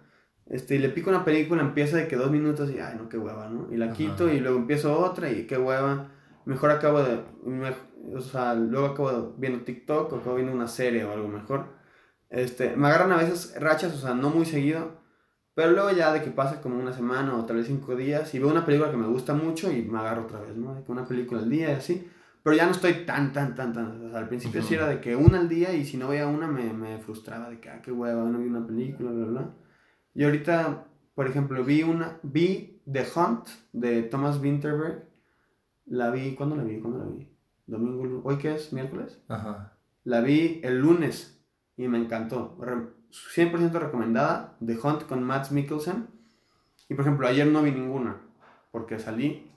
Este, 0.50 0.74
y 0.74 0.78
le 0.78 0.88
pico 0.90 1.08
una 1.10 1.24
película, 1.24 1.62
empieza 1.62 1.96
de 1.96 2.08
que 2.08 2.16
dos 2.16 2.30
minutos 2.30 2.70
y, 2.70 2.78
ay, 2.80 2.96
no, 2.98 3.08
qué 3.08 3.16
hueva, 3.16 3.48
¿no? 3.48 3.68
Y 3.72 3.76
la 3.76 3.86
Ajá. 3.86 3.94
quito 3.94 4.28
y 4.30 4.40
luego 4.40 4.58
empiezo 4.58 4.98
otra 4.98 5.30
y 5.30 5.46
qué 5.46 5.56
hueva. 5.56 6.08
Mejor 6.44 6.70
acabo 6.72 7.02
de, 7.02 7.20
me- 7.44 7.72
o 8.14 8.20
sea, 8.20 8.54
luego 8.54 8.86
acabo 8.88 9.34
viendo 9.38 9.62
TikTok 9.64 10.12
o 10.12 10.16
acabo 10.16 10.34
viendo 10.36 10.52
una 10.52 10.66
serie 10.68 11.04
o 11.04 11.12
algo 11.12 11.28
mejor. 11.28 11.66
Este, 12.30 12.76
me 12.76 12.88
agarran 12.88 13.12
a 13.12 13.16
veces 13.16 13.54
rachas, 13.60 13.94
o 13.94 13.98
sea, 13.98 14.14
no 14.14 14.30
muy 14.30 14.44
seguido. 14.44 14.98
Pero 15.54 15.72
luego 15.72 15.90
ya 15.90 16.12
de 16.12 16.22
que 16.22 16.30
pasa 16.30 16.60
como 16.60 16.78
una 16.78 16.92
semana 16.92 17.36
o 17.36 17.44
tal 17.44 17.56
vez 17.56 17.66
cinco 17.66 17.94
días 17.94 18.34
y 18.34 18.38
veo 18.38 18.48
una 18.48 18.64
película 18.64 18.90
que 18.90 18.96
me 18.96 19.06
gusta 19.08 19.34
mucho 19.34 19.70
y 19.70 19.82
me 19.82 19.98
agarro 19.98 20.22
otra 20.22 20.40
vez, 20.40 20.56
¿no? 20.56 20.74
De 20.74 20.82
que 20.84 20.92
una 20.92 21.04
película 21.06 21.40
al 21.42 21.50
día 21.50 21.70
y 21.70 21.74
así. 21.74 22.08
Pero 22.42 22.56
ya 22.56 22.64
no 22.66 22.72
estoy 22.72 23.04
tan, 23.04 23.32
tan, 23.32 23.54
tan, 23.54 23.72
tan. 23.72 24.06
O 24.06 24.10
sea, 24.10 24.18
al 24.20 24.28
principio 24.28 24.62
sí 24.62 24.74
Ujú. 24.74 24.82
era 24.82 24.88
de 24.88 25.00
que 25.00 25.14
una 25.16 25.38
al 25.38 25.48
día 25.48 25.72
y 25.74 25.84
si 25.84 25.96
no 25.96 26.08
veía 26.08 26.26
una 26.26 26.46
me, 26.46 26.72
me 26.72 26.98
frustraba 26.98 27.50
de 27.50 27.60
que, 27.60 27.68
ah, 27.68 27.82
qué 27.82 27.92
hueva, 27.92 28.24
no 28.24 28.38
vi 28.38 28.46
una 28.48 28.66
película, 28.66 29.10
bla, 29.10 29.26
bla. 29.26 29.50
Y 30.14 30.24
ahorita, 30.24 30.86
por 31.14 31.26
ejemplo, 31.28 31.64
vi 31.64 31.82
una, 31.82 32.18
vi 32.22 32.80
The 32.90 33.06
Hunt 33.14 33.46
de 33.72 34.02
Thomas 34.02 34.38
Winterberg. 34.40 35.08
La 35.86 36.10
vi, 36.10 36.34
¿cuándo 36.34 36.56
la 36.56 36.64
vi? 36.64 36.78
¿Cuándo 36.80 36.98
la 36.98 37.04
vi? 37.10 37.28
Domingo, 37.66 38.20
¿hoy 38.24 38.38
qué 38.38 38.54
es? 38.54 38.72
¿Miércoles? 38.72 39.18
Ajá. 39.28 39.76
La 40.04 40.20
vi 40.20 40.60
el 40.64 40.80
lunes 40.80 41.40
y 41.76 41.88
me 41.88 41.98
encantó. 41.98 42.56
Re- 42.60 42.88
100% 43.34 43.72
recomendada. 43.78 44.56
The 44.64 44.78
Hunt 44.82 45.02
con 45.06 45.22
Matt 45.22 45.50
Mikkelsen. 45.50 46.08
Y 46.88 46.94
por 46.94 47.04
ejemplo, 47.04 47.26
ayer 47.28 47.46
no 47.46 47.62
vi 47.62 47.70
ninguna 47.70 48.16
porque 48.72 48.98
salí. 48.98 49.50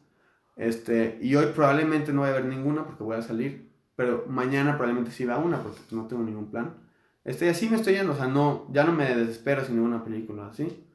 Este, 0.55 1.17
y 1.21 1.35
hoy 1.35 1.47
probablemente 1.55 2.13
no 2.13 2.21
voy 2.21 2.29
a 2.29 2.33
ver 2.33 2.45
ninguna 2.45 2.85
porque 2.85 3.03
voy 3.03 3.17
a 3.17 3.21
salir. 3.21 3.71
Pero 3.95 4.25
mañana 4.27 4.73
probablemente 4.77 5.11
sí 5.11 5.25
vea 5.25 5.37
una 5.37 5.61
porque 5.61 5.79
no 5.91 6.07
tengo 6.07 6.23
ningún 6.23 6.49
plan. 6.51 6.75
Este, 7.23 7.49
así 7.49 7.69
me 7.69 7.77
estoy 7.77 7.93
yendo. 7.95 8.13
O 8.13 8.15
sea, 8.15 8.27
no, 8.27 8.67
ya 8.71 8.83
no 8.83 8.91
me 8.93 9.15
desespero 9.15 9.63
sin 9.63 9.75
ninguna 9.75 10.03
película 10.03 10.47
así. 10.47 10.85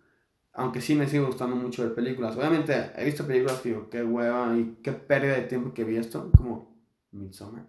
Aunque 0.53 0.81
sí 0.81 0.95
me 0.95 1.07
sigue 1.07 1.25
gustando 1.25 1.55
mucho 1.57 1.83
ver 1.85 1.95
películas. 1.95 2.37
Obviamente 2.37 2.91
he 2.97 3.05
visto 3.05 3.27
películas 3.27 3.61
que 3.61 3.69
digo, 3.71 3.89
qué 3.91 4.03
hueva 4.03 4.57
y 4.57 4.79
qué 4.83 4.93
pérdida 4.93 5.35
de 5.35 5.43
tiempo 5.43 5.73
que 5.73 5.85
vi 5.85 5.97
esto. 5.97 6.31
Como 6.37 6.77
Midsommar. 7.13 7.65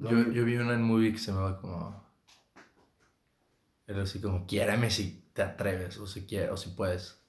Yo, 0.00 0.30
yo 0.32 0.44
vi 0.44 0.56
una 0.56 0.74
en 0.74 0.82
movie 0.82 1.12
que 1.12 1.18
se 1.18 1.32
me 1.32 1.40
va 1.40 1.60
como. 1.60 2.04
Era 3.86 4.02
así 4.02 4.20
como, 4.20 4.46
quiéreme 4.46 4.90
si 4.90 5.30
te 5.32 5.42
atreves 5.42 5.98
o 5.98 6.06
si, 6.06 6.26
quieres, 6.26 6.50
o 6.50 6.56
si 6.56 6.70
puedes. 6.70 7.20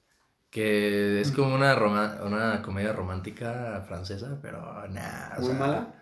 Que 0.50 1.20
es 1.20 1.30
como 1.30 1.54
una, 1.54 1.74
roma- 1.74 2.20
una 2.24 2.62
comedia 2.62 2.92
romántica 2.92 3.84
francesa, 3.86 4.38
pero 4.40 4.58
nada. 4.88 5.36
Muy 5.38 5.48
sea, 5.48 5.58
mala. 5.58 5.94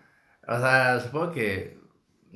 O 0.47 0.57
sea, 0.59 0.99
supongo 1.01 1.31
que. 1.31 1.76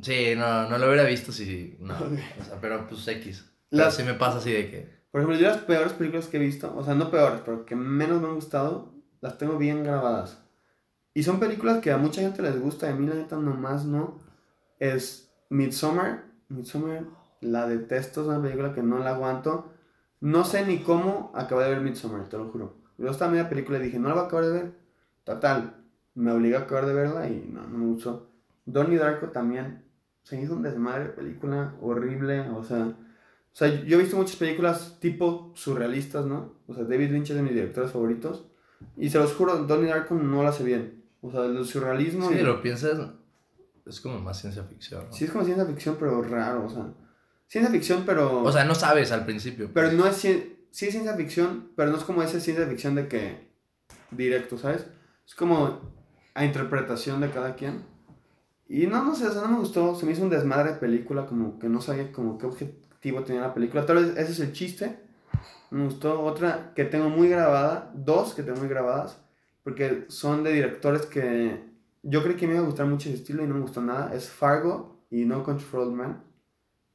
Sí, 0.02 0.34
no, 0.36 0.70
no 0.70 0.78
lo 0.78 0.88
hubiera 0.88 1.04
visto 1.04 1.32
si. 1.32 1.78
No. 1.80 1.94
Ok. 1.94 2.14
O 2.40 2.44
sea, 2.44 2.60
pero 2.62 2.88
pues 2.88 3.08
X. 3.08 3.46
Pero 3.70 3.84
Las- 3.84 3.96
sí 3.96 4.04
me 4.04 4.14
pasa 4.16 4.38
así 4.40 4.52
de 4.52 4.70
que. 4.70 5.02
Por 5.12 5.22
ejemplo, 5.22 5.38
yo 5.40 5.48
las 5.50 5.58
peores 5.64 5.92
películas 5.94 6.28
que 6.28 6.38
he 6.38 6.40
visto, 6.40 6.74
o 6.76 6.84
sea, 6.84 6.94
no 6.96 7.12
peores, 7.12 7.42
pero 7.44 7.66
que 7.66 7.76
menos 7.76 8.22
me 8.22 8.28
han 8.30 8.36
gustado, 8.36 8.94
las 9.20 9.38
tengo 9.38 9.58
bien 9.58 9.84
grabadas. 9.84 10.42
Y 11.14 11.24
son 11.24 11.40
películas 11.40 11.82
que 11.82 11.92
a 11.92 11.98
mucha 11.98 12.22
gente 12.22 12.42
les 12.42 12.58
gusta, 12.60 12.88
y 12.88 12.94
a 12.94 12.96
mí 12.96 13.06
la 13.06 13.16
neta 13.16 13.36
nomás 13.36 13.84
no. 13.86 14.20
Es 14.80 15.34
Midsommar. 15.50 16.24
Midsommar, 16.48 17.04
la 17.42 17.68
detesto, 17.68 18.22
es 18.22 18.28
una 18.28 18.42
película 18.42 18.74
que 18.74 18.82
no 18.84 19.00
la 19.00 19.12
aguanto. 19.12 19.74
No 20.22 20.46
sé 20.46 20.66
ni 20.66 20.80
cómo 20.80 21.32
acabé 21.36 21.66
de 21.66 21.72
ver 21.72 21.82
Midsommar, 21.82 22.30
te 22.30 22.38
lo 22.38 22.50
juro. 22.50 22.78
Yo 22.98 23.10
estaba 23.10 23.32
media 23.32 23.50
película 23.50 23.80
y 23.80 23.82
dije, 23.82 24.00
no 24.00 24.08
la 24.10 24.14
voy 24.16 24.24
a 24.24 24.28
acabar 24.28 24.46
de 24.46 24.52
ver. 24.52 24.72
Total, 25.26 25.76
me 26.16 26.32
obligué 26.32 26.56
a 26.56 26.60
acabar 26.60 26.86
de 26.86 26.94
verla 26.94 27.28
y 27.28 27.50
no, 27.52 27.64
no 27.68 27.78
me 27.78 27.86
gustó. 27.88 28.30
Donnie 28.66 28.98
Darko 28.98 29.28
también 29.30 29.84
se 30.24 30.42
hizo 30.42 30.54
un 30.54 30.62
desmadre 30.64 31.06
de 31.06 31.10
película 31.12 31.76
horrible, 31.82 32.42
o 32.50 32.64
sea... 32.64 32.86
O 33.54 33.54
sea, 33.54 33.68
yo 33.84 33.98
he 34.00 34.02
visto 34.02 34.16
muchas 34.16 34.38
películas 34.38 34.98
tipo 35.02 35.52
surrealistas, 35.56 36.26
¿no? 36.26 36.54
O 36.68 36.74
sea, 36.74 36.86
David 36.86 37.12
Lynch 37.12 37.32
es 37.32 37.36
de 37.36 37.42
mis 37.42 37.54
directores 37.54 37.92
favoritos. 37.92 38.46
Y 38.96 39.10
se 39.10 39.18
los 39.18 39.34
juro, 39.34 39.58
Donnie 39.66 39.90
Darko 39.90 40.16
no 40.16 40.42
lo 40.42 40.48
hace 40.48 40.64
bien. 40.64 41.04
O 41.20 41.30
sea, 41.32 41.44
el 41.46 41.66
surrealismo... 41.66 42.30
Sí, 42.30 42.36
y- 42.36 42.44
lo 42.44 42.62
piensas. 42.62 42.98
es 43.86 44.00
como 44.00 44.20
más 44.22 44.40
ciencia 44.40 44.64
ficción. 44.64 45.04
¿no? 45.06 45.12
Sí, 45.14 45.26
es 45.26 45.32
como 45.32 45.44
ciencia 45.44 45.66
ficción, 45.66 45.98
pero 46.00 46.22
raro, 46.22 46.66
o 46.66 46.70
sea. 46.70 46.94
Ciencia 47.48 47.70
ficción, 47.70 48.04
pero. 48.06 48.42
O 48.42 48.52
sea, 48.54 48.64
no 48.64 48.74
sabes 48.74 49.12
al 49.12 49.26
principio. 49.26 49.70
pero 49.74 49.88
pues. 49.90 50.00
no 50.00 50.08
es. 50.08 50.24
cien- 50.24 50.56
Sí 50.72 50.86
es 50.86 50.92
ciencia 50.94 51.16
ficción, 51.16 51.72
pero 51.76 51.92
no 51.92 51.98
es 51.98 52.04
como 52.06 52.24
esa 52.24 52.40
ciencia 52.40 52.66
ficción 52.66 52.96
de 52.96 53.10
que. 53.10 53.50
Directo, 54.12 54.58
¿sabes? 54.58 54.86
Es 55.28 55.36
como 55.36 55.82
a 56.34 56.46
interpretación 56.46 57.20
de 57.20 57.30
cada 57.32 57.56
quien. 57.56 57.84
Y 58.74 58.88
no, 58.88 59.04
no 59.04 59.14
sé, 59.14 59.28
o 59.28 59.34
sea, 59.34 59.42
no 59.42 59.50
me 59.50 59.60
gustó. 59.60 59.96
Se 59.96 60.06
me 60.06 60.14
hizo 60.14 60.24
un 60.24 60.30
desmadre 60.30 60.72
de 60.72 60.80
película, 60.80 61.26
como 61.26 61.60
que 61.60 61.68
no 61.68 61.82
sabía 61.82 62.10
como 62.14 62.38
qué 62.38 62.46
objetivo 62.46 63.22
tenía 63.22 63.42
la 63.42 63.54
película. 63.54 63.86
Tal 63.86 63.98
vez 63.98 64.16
ese 64.16 64.32
es 64.32 64.40
el 64.40 64.54
chiste. 64.54 64.98
Me 65.72 65.84
gustó 65.84 66.22
otra 66.22 66.72
que 66.74 66.86
tengo 66.86 67.10
muy 67.10 67.28
grabada, 67.28 67.92
dos 67.94 68.34
que 68.34 68.44
tengo 68.44 68.60
muy 68.60 68.70
grabadas, 68.70 69.22
porque 69.66 70.06
son 70.08 70.46
de 70.46 70.54
directores 70.54 71.06
que 71.06 71.66
yo 72.02 72.24
creí 72.24 72.38
que 72.38 72.48
me 72.48 72.54
iba 72.54 72.64
a 72.64 72.66
gustar 72.66 72.86
mucho 72.86 73.10
ese 73.10 73.18
estilo 73.18 73.44
y 73.44 73.48
no 73.48 73.56
me 73.56 73.60
gustó 73.60 73.82
nada. 73.82 74.16
Es 74.16 74.30
Fargo 74.30 75.04
y 75.10 75.26
No 75.26 75.44
Country 75.44 75.66
for 75.66 75.82
Old 75.82 75.94
Men. 75.94 76.20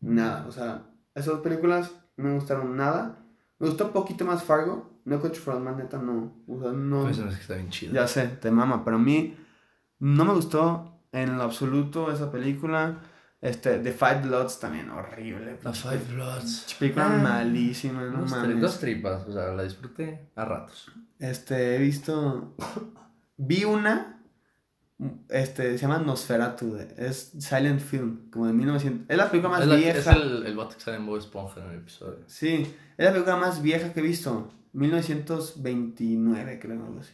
Nada, 0.01 0.47
o 0.49 0.53
sea, 0.53 0.87
esas 1.15 1.35
dos 1.35 1.41
películas 1.43 1.93
no 2.17 2.25
me 2.25 2.35
gustaron 2.37 2.75
nada. 2.75 3.19
Me 3.59 3.67
gustó 3.67 3.89
un 3.89 3.93
poquito 3.93 4.25
más 4.25 4.43
Fargo. 4.43 4.99
No 5.05 5.21
Country 5.21 5.41
for 5.43 5.57
Old 5.57 5.65
Men, 5.65 5.77
neta, 5.77 5.99
no. 5.99 6.43
O 6.49 6.59
sea, 6.59 6.73
no. 6.73 7.03
Pues, 7.03 7.19
no 7.19 7.29
es 7.29 7.35
que 7.35 7.43
está 7.43 7.55
bien 7.57 7.69
chido. 7.69 7.93
Ya 7.93 8.09
sé, 8.09 8.29
te 8.29 8.51
mama, 8.51 8.83
pero 8.83 8.97
a 8.97 9.01
mí 9.01 9.37
no 9.99 10.25
me 10.25 10.33
gustó 10.33 10.96
en 11.13 11.37
lo 11.37 11.43
absoluto 11.45 12.11
esa 12.13 12.31
película. 12.31 13.01
Este, 13.41 13.79
The 13.79 13.93
Five 13.93 14.23
Bloods 14.25 14.59
también, 14.59 14.91
horrible. 14.91 15.59
The 15.63 15.73
Five 15.73 16.01
Bloods. 16.15 16.75
Película 16.79 17.07
Ah, 17.07 17.19
malísima, 17.23 18.03
no 18.05 18.23
Dos, 18.23 18.31
mames. 18.31 18.61
dos 18.61 18.81
tripas, 18.81 19.27
o 19.29 19.33
sea, 19.33 19.49
la 19.53 19.63
disfruté 19.63 20.31
a 20.35 20.45
ratos. 20.45 20.91
Este, 21.19 21.77
he 21.77 21.79
visto. 21.79 22.57
Vi 23.37 23.65
una. 23.65 24.13
Este, 25.29 25.73
se 25.77 25.79
llama 25.87 25.99
Nosferatu. 25.99 26.79
Es 26.97 27.33
Silent 27.39 27.81
Film, 27.81 28.31
como 28.31 28.47
de 28.47 28.55
1900. 28.55 29.05
Es 29.11 29.17
la 29.17 29.31
película 29.31 29.51
más 29.53 29.61
es, 29.63 29.69
la- 29.69 29.77
vieja. 29.77 29.99
es 29.99 30.07
el, 30.07 30.47
el 30.47 30.57
vato 30.57 30.75
que 30.75 30.81
sale 30.81 30.97
en 30.97 31.07
Bob 31.07 31.19
Esponja 31.19 31.61
en 31.63 31.71
el 31.71 31.77
episodio. 31.77 32.21
Sí, 32.27 32.75
es 32.97 33.05
la 33.05 33.13
película 33.13 33.37
más 33.37 33.61
vieja 33.63 33.93
que 33.93 34.01
he 34.01 34.03
visto. 34.03 34.51
1929, 34.73 36.59
creo, 36.61 36.85
algo 36.85 37.01
así. 37.01 37.13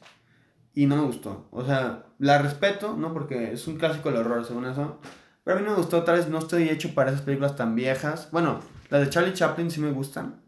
Y 0.74 0.86
no 0.86 0.96
me 0.96 1.02
gustó. 1.02 1.48
O 1.50 1.64
sea, 1.64 2.06
la 2.18 2.38
respeto, 2.38 2.96
¿no? 2.96 3.12
Porque 3.12 3.52
es 3.52 3.66
un 3.66 3.76
clásico 3.76 4.10
del 4.10 4.20
horror, 4.20 4.44
según 4.44 4.64
eso. 4.66 5.00
Pero 5.44 5.56
a 5.56 5.60
mí 5.60 5.66
no 5.66 5.72
me 5.72 5.78
gustó, 5.78 6.02
tal 6.04 6.16
vez 6.16 6.28
no 6.28 6.38
estoy 6.38 6.68
hecho 6.68 6.94
para 6.94 7.10
esas 7.10 7.22
películas 7.22 7.56
tan 7.56 7.74
viejas. 7.74 8.28
Bueno, 8.30 8.60
las 8.90 9.00
de 9.00 9.10
Charlie 9.10 9.34
Chaplin 9.34 9.70
sí 9.70 9.80
me 9.80 9.90
gustan. 9.90 10.40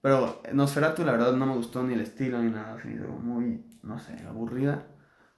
Pero 0.00 0.40
Nosferatu, 0.52 1.04
la 1.04 1.12
verdad, 1.12 1.32
no 1.32 1.46
me 1.46 1.54
gustó 1.54 1.82
ni 1.82 1.94
el 1.94 2.00
estilo 2.00 2.40
ni 2.42 2.50
nada. 2.50 2.74
Así, 2.74 2.88
muy, 2.88 3.64
no 3.82 3.98
sé, 3.98 4.16
aburrida. 4.26 4.86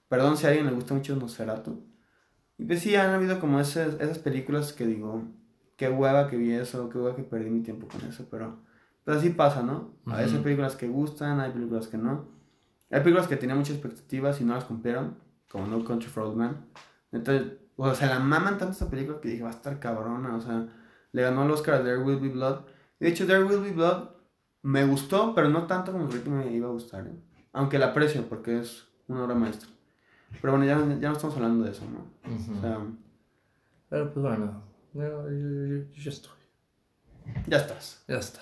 Perdón 0.07 0.37
si 0.37 0.45
a 0.45 0.49
alguien 0.49 0.67
le 0.67 0.73
gusta 0.73 0.93
mucho 0.93 1.15
Nosferatu. 1.15 1.83
Y 2.57 2.65
pues 2.65 2.79
sí, 2.79 2.95
han 2.95 3.09
habido 3.09 3.39
como 3.39 3.59
esas, 3.59 3.95
esas 3.99 4.19
películas 4.19 4.71
que 4.71 4.85
digo, 4.85 5.23
qué 5.77 5.89
hueva 5.89 6.29
que 6.29 6.37
vi 6.37 6.51
eso, 6.51 6.89
qué 6.89 6.99
hueva 6.99 7.15
que 7.15 7.23
perdí 7.23 7.49
mi 7.49 7.63
tiempo 7.63 7.87
con 7.87 8.01
eso, 8.07 8.27
pero, 8.29 8.59
pero 9.03 9.17
así 9.17 9.31
pasa, 9.31 9.63
¿no? 9.63 9.95
A 10.05 10.17
veces 10.17 10.33
hay 10.35 10.43
películas 10.43 10.75
que 10.75 10.87
gustan, 10.87 11.39
hay 11.39 11.51
películas 11.51 11.87
que 11.87 11.97
no. 11.97 12.27
Hay 12.91 12.99
películas 13.01 13.27
que 13.27 13.37
tenían 13.37 13.57
muchas 13.57 13.75
expectativas 13.75 14.39
y 14.41 14.43
no 14.43 14.53
las 14.53 14.65
cumplieron, 14.65 15.15
como 15.49 15.65
No 15.67 15.83
Country 15.83 16.09
for 16.09 16.23
Old 16.23 16.35
Men. 16.37 16.57
Entonces, 17.11 17.53
o 17.77 17.95
sea, 17.95 18.07
la 18.09 18.19
maman 18.19 18.57
tanto 18.57 18.73
esta 18.73 18.89
película 18.89 19.19
que 19.21 19.29
dije, 19.29 19.43
va 19.43 19.49
a 19.49 19.53
estar 19.53 19.79
cabrona, 19.79 20.35
o 20.35 20.41
sea, 20.41 20.67
le 21.11 21.21
ganó 21.21 21.43
el 21.45 21.51
Oscar 21.51 21.75
a 21.75 21.83
There 21.83 21.99
Will 21.99 22.19
Be 22.19 22.29
Blood. 22.29 22.61
De 22.99 23.07
hecho, 23.09 23.25
There 23.25 23.43
Will 23.43 23.61
Be 23.61 23.71
Blood 23.71 24.09
me 24.63 24.85
gustó, 24.85 25.33
pero 25.33 25.49
no 25.49 25.65
tanto 25.67 25.91
como 25.91 26.07
creí 26.07 26.21
que 26.21 26.29
me 26.29 26.51
iba 26.53 26.67
a 26.67 26.71
gustar, 26.71 27.07
¿eh? 27.07 27.15
Aunque 27.53 27.79
la 27.79 27.87
aprecio 27.87 28.23
porque 28.29 28.59
es 28.59 28.85
una 29.07 29.23
obra 29.23 29.35
maestra. 29.35 29.69
Pero 30.41 30.53
bueno, 30.57 30.65
ya, 30.65 30.77
ya 30.99 31.09
no 31.09 31.15
estamos 31.15 31.35
hablando 31.35 31.65
de 31.65 31.71
eso, 31.71 31.83
¿no? 31.85 32.05
O 32.57 32.61
sea, 32.61 32.79
Pero 33.89 34.13
pues 34.13 34.25
bueno, 34.25 34.63
yo, 34.93 35.29
yo- 35.93 36.09
estoy. 36.09 36.31
ya 37.47 37.57
estás. 37.57 38.03
Ya 38.07 38.17
está. 38.17 38.39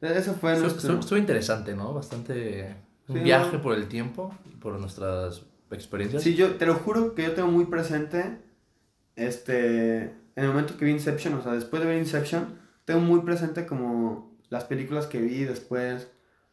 Eso 0.00 0.34
fue 0.34 0.52
Estuvo, 0.52 0.68
nuestro... 0.68 0.88
estuvo- 0.90 1.00
estuvo 1.00 1.18
interesante, 1.18 1.74
¿no? 1.74 1.92
Bastante. 1.94 2.76
Un 3.08 3.14
Sí, 3.16 3.20
viaje 3.22 3.56
¿no? 3.56 3.62
por 3.62 3.74
el 3.74 3.88
tiempo 3.88 4.34
por 4.60 4.78
nuestras 4.78 5.42
experiencias. 5.70 6.22
Sí, 6.22 6.34
yo 6.34 6.56
te 6.56 6.66
lo 6.66 6.74
juro 6.74 7.14
que 7.14 7.22
yo 7.24 7.32
tengo 7.32 7.50
muy 7.50 7.66
presente, 7.66 8.38
este, 9.16 9.98
en 10.04 10.44
el 10.44 10.48
momento 10.48 10.76
que 10.76 10.84
vi 10.84 10.92
Inception, 10.92 11.34
o 11.34 11.42
sea, 11.42 11.52
después 11.52 11.82
de 11.82 11.88
ver 11.88 11.98
Inception, 11.98 12.58
tengo 12.84 13.00
muy 13.00 13.20
presente 13.20 13.66
como 13.66 14.36
las 14.50 14.64
películas 14.64 15.06
que 15.06 15.20
vi 15.20 15.44
después, 15.44 16.10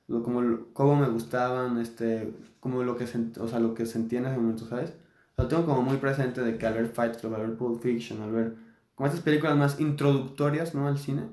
lo, 0.07 0.23
como 0.23 0.41
lo- 0.41 0.73
cómo 0.73 0.95
me 0.95 1.07
gustaban, 1.07 1.77
este, 1.79 2.33
como 2.59 2.83
lo 2.83 2.97
que, 2.97 3.05
sent- 3.05 3.37
o 3.39 3.47
sea, 3.47 3.59
lo 3.59 3.73
que 3.73 3.85
sentía 3.85 4.19
en 4.19 4.25
ese 4.27 4.37
momento, 4.37 4.65
¿sabes? 4.67 4.93
Lo 5.37 5.47
tengo 5.47 5.65
como 5.65 5.81
muy 5.81 5.97
presente 5.97 6.41
de 6.41 6.57
que 6.57 6.65
al 6.67 6.73
ver 6.75 6.87
Fight 6.89 7.17
Club, 7.19 7.35
al 7.35 7.41
ver 7.47 7.57
Pulp 7.57 7.81
Fiction, 7.81 8.21
al 8.21 8.31
ver 8.31 8.55
como 8.95 9.07
estas 9.07 9.21
películas 9.21 9.57
más 9.57 9.79
introductorias, 9.79 10.73
¿no? 10.73 10.87
Al 10.87 10.97
cine. 10.97 11.23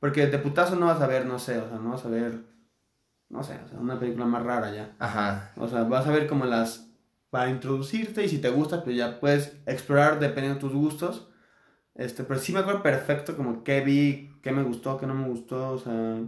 Porque 0.00 0.26
de 0.26 0.38
putazo 0.38 0.76
no 0.76 0.86
vas 0.86 1.00
a 1.02 1.06
ver, 1.06 1.26
no 1.26 1.38
sé, 1.38 1.58
o 1.58 1.68
sea, 1.68 1.78
no 1.78 1.90
vas 1.90 2.04
a 2.06 2.08
ver, 2.08 2.40
no 3.30 3.42
sé, 3.42 3.58
o 3.64 3.68
sea, 3.68 3.78
una 3.78 3.98
película 3.98 4.26
más 4.26 4.42
rara 4.42 4.72
ya. 4.74 4.94
Ajá. 4.98 5.52
O 5.56 5.68
sea, 5.68 5.84
vas 5.84 6.06
a 6.06 6.10
ver 6.10 6.26
como 6.26 6.44
las 6.44 6.88
para 7.30 7.48
introducirte 7.48 8.24
y 8.24 8.28
si 8.28 8.38
te 8.38 8.50
gusta, 8.50 8.84
pues 8.84 8.96
ya 8.96 9.20
puedes 9.20 9.56
explorar 9.66 10.18
dependiendo 10.20 10.56
de 10.56 10.60
tus 10.60 10.72
gustos. 10.72 11.28
Este, 11.94 12.24
pero 12.24 12.40
sí 12.40 12.52
me 12.52 12.60
acuerdo 12.60 12.82
perfecto 12.82 13.36
como 13.36 13.64
qué 13.64 13.80
vi, 13.80 14.32
qué 14.42 14.52
me 14.52 14.62
gustó, 14.62 14.98
qué 14.98 15.06
no 15.06 15.14
me 15.14 15.28
gustó, 15.28 15.72
o 15.72 15.78
sea, 15.78 16.18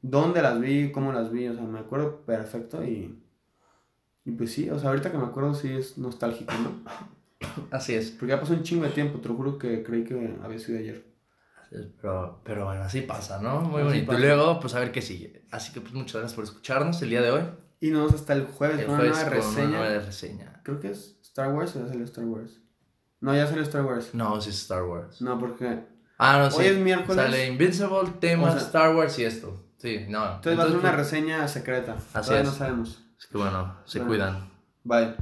dónde 0.00 0.42
las 0.42 0.60
vi, 0.60 0.92
cómo 0.92 1.12
las 1.12 1.30
vi, 1.30 1.48
o 1.48 1.54
sea, 1.54 1.64
me 1.64 1.80
acuerdo 1.80 2.24
perfecto 2.24 2.84
y 2.84 3.22
y 4.28 4.32
pues 4.32 4.52
sí, 4.52 4.68
o 4.68 4.78
sea, 4.78 4.90
ahorita 4.90 5.10
que 5.10 5.16
me 5.16 5.24
acuerdo 5.24 5.54
sí 5.54 5.72
es 5.72 5.96
nostálgico, 5.96 6.52
¿no? 6.52 6.84
Así 7.70 7.94
es. 7.94 8.10
Porque 8.10 8.34
ya 8.34 8.40
pasó 8.40 8.52
un 8.52 8.62
chingo 8.62 8.84
de 8.84 8.90
tiempo, 8.90 9.20
te 9.20 9.28
lo 9.28 9.34
juro 9.34 9.56
que 9.56 9.82
creí 9.82 10.04
que 10.04 10.36
había 10.42 10.58
sido 10.58 10.78
ayer. 10.78 11.06
Pero, 11.70 12.40
pero 12.44 12.64
bueno, 12.64 12.82
así 12.82 13.02
pasa, 13.02 13.40
¿no? 13.42 13.60
Muy 13.60 13.80
Así 13.82 13.88
bonito. 13.88 14.06
pasa. 14.06 14.18
Y 14.18 14.22
luego, 14.22 14.60
pues 14.60 14.74
a 14.74 14.80
ver 14.80 14.92
qué 14.92 15.02
sigue. 15.02 15.44
Así 15.50 15.72
que 15.72 15.80
pues 15.80 15.92
muchas 15.94 16.14
gracias 16.14 16.34
por 16.34 16.44
escucharnos 16.44 17.00
el 17.02 17.10
día 17.10 17.20
de 17.22 17.30
hoy. 17.30 17.42
Y 17.80 17.90
nos 17.90 18.00
vemos 18.06 18.14
hasta 18.20 18.32
el 18.32 18.46
jueves 18.46 18.80
El 18.80 18.86
con 18.86 18.94
una 18.96 19.04
jueves 19.04 19.16
nueva 19.18 19.30
con 19.30 19.38
una 19.38 19.56
reseña. 19.56 19.78
nueva 19.78 20.04
reseña. 20.04 20.60
Creo 20.64 20.80
que 20.80 20.90
es 20.90 21.18
Star 21.22 21.52
Wars 21.52 21.76
o 21.76 21.80
ya 21.80 21.88
salió 21.88 22.04
Star 22.04 22.24
Wars. 22.24 22.60
No, 23.20 23.34
ya 23.34 23.46
salió 23.46 23.62
Star 23.62 23.84
Wars. 23.84 24.14
No, 24.14 24.40
sí 24.40 24.50
es 24.50 24.56
Star 24.62 24.84
Wars. 24.84 25.20
No, 25.20 25.38
porque 25.38 25.84
Ah, 26.18 26.38
no, 26.38 26.50
sí. 26.50 26.60
Hoy 26.60 26.66
es 26.66 26.78
miércoles. 26.78 27.24
Sale 27.24 27.46
Invincible, 27.46 28.10
tema 28.18 28.48
O 28.48 28.50
sea- 28.52 28.60
Star 28.60 28.94
Wars 28.96 29.18
y 29.18 29.24
esto. 29.24 29.64
Sí, 29.76 30.06
no. 30.08 30.24
Entonces 30.36 30.58
va 30.58 30.64
a 30.64 30.66
ser 30.68 30.76
una 30.76 30.92
reseña 30.92 31.46
secreta. 31.46 31.92
Así 32.12 32.28
Todavía 32.30 32.40
es. 32.40 32.48
no 32.48 32.54
sabemos. 32.54 33.04
Es 33.18 33.26
que 33.26 33.38
bueno, 33.38 33.76
se 33.84 33.98
Bueno. 34.00 34.08
cuidan. 34.10 34.50
Bye. 34.82 35.16